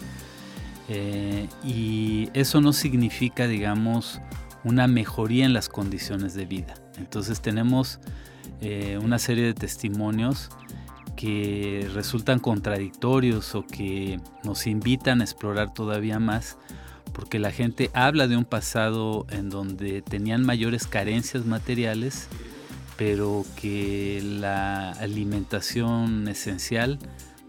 [0.89, 4.21] Eh, y eso no significa, digamos,
[4.65, 6.75] una mejoría en las condiciones de vida.
[6.99, 8.01] Entonces tenemos
[8.61, 10.51] eh, una serie de testimonios
[11.17, 16.59] que resultan contradictorios o que nos invitan a explorar todavía más
[17.13, 22.29] porque la gente habla de un pasado en donde tenían mayores carencias materiales,
[22.97, 26.99] pero que la alimentación esencial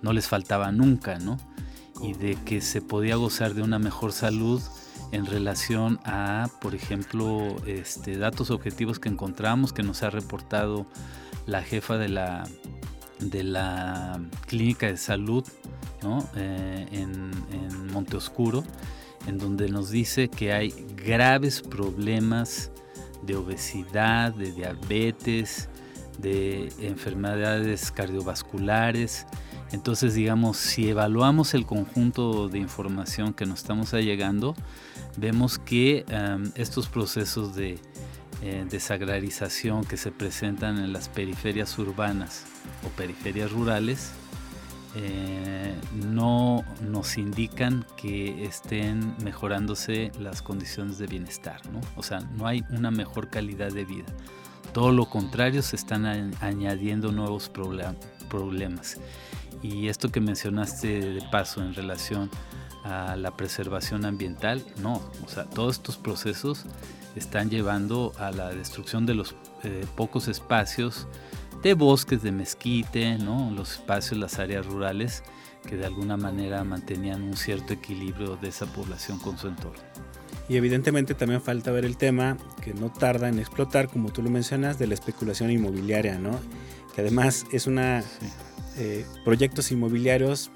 [0.02, 1.38] no les faltaba nunca, ¿no?
[2.04, 4.62] Y de que se podía gozar de una mejor salud
[5.12, 10.86] en relación a, por ejemplo, este, datos objetivos que encontramos que nos ha reportado
[11.46, 12.44] la jefa de la,
[13.20, 15.44] de la clínica de salud
[16.36, 18.64] eh, en, en Monte Oscuro,
[19.28, 22.72] en donde nos dice que hay graves problemas
[23.22, 25.70] de obesidad, de diabetes,
[26.18, 29.26] de enfermedades cardiovasculares.
[29.74, 34.56] Entonces, digamos, si evaluamos el conjunto de información que nos estamos allegando,
[35.18, 36.06] vemos que
[36.56, 37.80] estos procesos de
[38.44, 42.44] eh, desagrarización que se presentan en las periferias urbanas
[42.86, 44.12] o periferias rurales
[44.96, 45.74] eh,
[46.06, 51.82] no nos indican que estén mejorándose las condiciones de bienestar, ¿no?
[51.96, 54.06] O sea, no hay una mejor calidad de vida.
[54.72, 56.06] Todo lo contrario, se están
[56.42, 57.50] añadiendo nuevos
[58.30, 59.00] problemas.
[59.64, 62.30] Y esto que mencionaste de paso en relación
[62.84, 66.66] a la preservación ambiental, no, o sea, todos estos procesos
[67.16, 71.08] están llevando a la destrucción de los eh, pocos espacios
[71.64, 73.50] de bosques de mezquite, ¿no?
[73.52, 75.24] los espacios, las áreas rurales
[75.66, 79.82] que de alguna manera mantenían un cierto equilibrio de esa población con su entorno.
[80.50, 84.30] Y evidentemente también falta ver el tema que no tarda en explotar, como tú lo
[84.30, 86.38] mencionas, de la especulación inmobiliaria, ¿no?
[86.94, 88.04] Que además es una
[88.78, 90.52] eh, proyectos inmobiliarios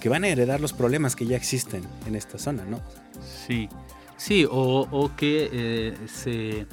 [0.00, 2.80] que van a heredar los problemas que ya existen en esta zona, ¿no?
[3.46, 3.68] Sí,
[4.16, 6.66] sí, o, que eh, se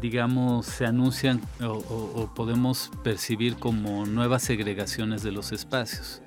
[0.00, 6.20] digamos, se anuncian o, podemos percibir como nuevas segregaciones de los espacios.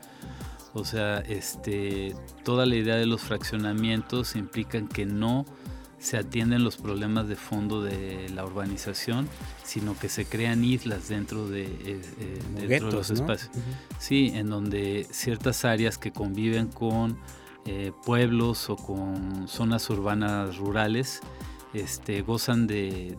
[0.73, 5.45] O sea, este, toda la idea de los fraccionamientos implican que no
[6.01, 9.29] se atienden los problemas de fondo de la urbanización,
[9.63, 12.01] sino que se crean islas dentro de, eh,
[12.57, 13.51] eh, los espacios.
[13.99, 17.19] Sí, en donde ciertas áreas que conviven con
[17.65, 21.21] eh, pueblos o con zonas urbanas rurales
[21.75, 23.15] este, gozan de,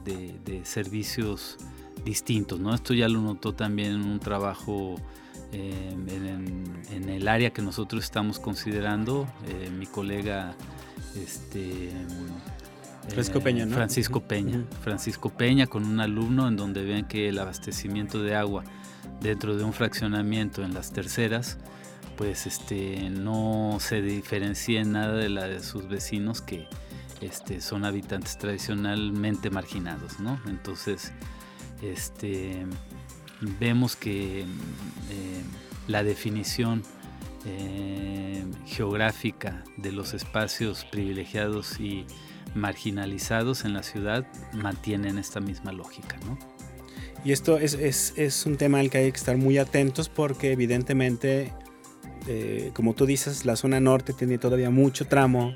[0.64, 1.58] servicios
[2.04, 2.58] distintos.
[2.58, 2.74] ¿no?
[2.74, 4.96] Esto ya lo notó también en un trabajo
[5.52, 9.28] en, el área que nosotros estamos considerando.
[9.78, 10.56] mi colega
[11.14, 11.92] este,
[13.08, 13.74] Francisco Peña, ¿no?
[13.74, 14.64] Francisco Peña.
[14.80, 18.64] Francisco Peña con un alumno en donde ven que el abastecimiento de agua
[19.20, 21.58] dentro de un fraccionamiento en las terceras,
[22.16, 26.66] pues este no se diferencia en nada de la de sus vecinos que
[27.20, 30.40] este, son habitantes tradicionalmente marginados, ¿no?
[30.46, 31.12] Entonces,
[31.82, 32.66] este,
[33.60, 34.46] vemos que eh,
[35.86, 36.82] la definición
[37.44, 42.06] eh, geográfica de los espacios privilegiados y
[42.54, 46.16] marginalizados en la ciudad mantienen esta misma lógica.
[46.26, 46.38] ¿no?
[47.24, 50.52] Y esto es, es, es, un tema al que hay que estar muy atentos porque
[50.52, 51.52] evidentemente,
[52.26, 55.54] eh, como tú dices, la zona norte tiene todavía mucho tramo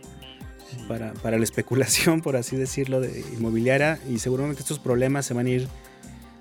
[0.88, 5.46] para, para, la especulación, por así decirlo, de inmobiliaria y seguramente estos problemas se van
[5.46, 5.68] a ir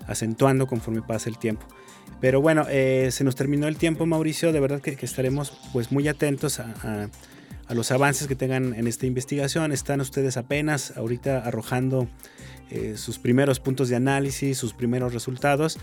[0.06, 1.66] acentuando conforme pasa el tiempo.
[2.20, 4.52] Pero bueno, eh, se nos terminó el tiempo, Mauricio.
[4.52, 7.08] De verdad que, que estaremos pues muy atentos a a
[7.74, 9.72] los avances que tengan en esta investigación.
[9.72, 12.08] Están ustedes apenas ahorita arrojando
[12.70, 15.78] eh, sus primeros puntos de análisis, sus primeros resultados,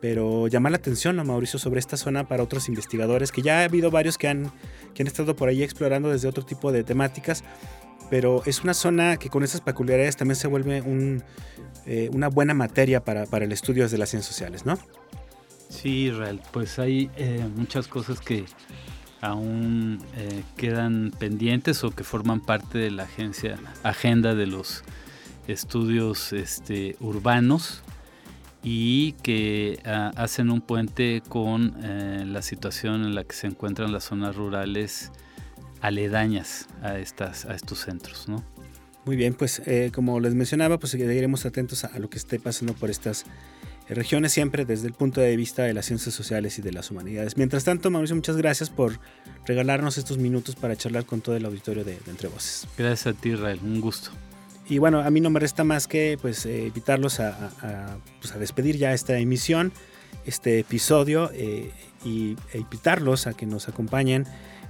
[0.00, 3.64] pero llama la atención a Mauricio sobre esta zona para otros investigadores, que ya ha
[3.64, 4.52] habido varios que han,
[4.94, 7.44] que han estado por ahí explorando desde otro tipo de temáticas,
[8.10, 11.22] pero es una zona que con esas peculiaridades también se vuelve un,
[11.86, 14.78] eh, una buena materia para, para, el estudio desde las ciencias sociales, ¿no?
[15.68, 18.44] Sí, Israel, pues hay eh, muchas cosas que
[19.20, 24.84] aún eh, quedan pendientes o que forman parte de la agencia, agenda de los
[25.46, 27.82] estudios este, urbanos
[28.62, 33.92] y que ah, hacen un puente con eh, la situación en la que se encuentran
[33.92, 35.10] las zonas rurales
[35.80, 38.28] aledañas a, estas, a estos centros.
[38.28, 38.44] ¿no?
[39.04, 42.74] Muy bien, pues eh, como les mencionaba, pues seguiremos atentos a, lo que esté pasando
[42.74, 43.24] por estas
[43.94, 47.36] regiones siempre desde el punto de vista de las ciencias sociales y de las humanidades.
[47.36, 48.98] Mientras tanto, Mauricio, muchas gracias por
[49.46, 52.66] regalarnos estos minutos para charlar con todo el auditorio de, Entre Voces.
[52.76, 54.10] Gracias a ti, Israel, un gusto.
[54.68, 57.50] Y bueno, a mí no me resta más que pues eh, invitarlos a,
[58.20, 59.72] pues, a, despedir ya esta emisión,
[60.26, 61.72] este episodio, eh,
[62.04, 64.26] y e invitarlos a que nos acompañen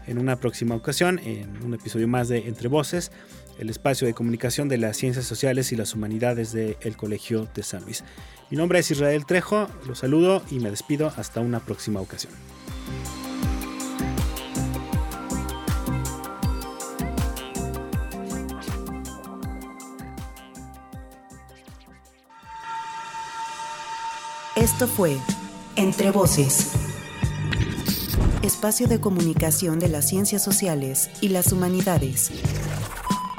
[0.06, 3.10] en una próxima ocasión, en un episodio más de Entre Voces
[3.59, 7.82] el espacio de comunicación de las ciencias sociales y las humanidades del Colegio de San
[7.84, 8.04] Luis.
[8.50, 12.32] Mi nombre es Israel Trejo, los saludo y me despido hasta una próxima ocasión.
[24.56, 25.16] Esto fue
[25.76, 26.72] Entre Voces,
[28.42, 32.32] espacio de comunicación de las ciencias sociales y las humanidades.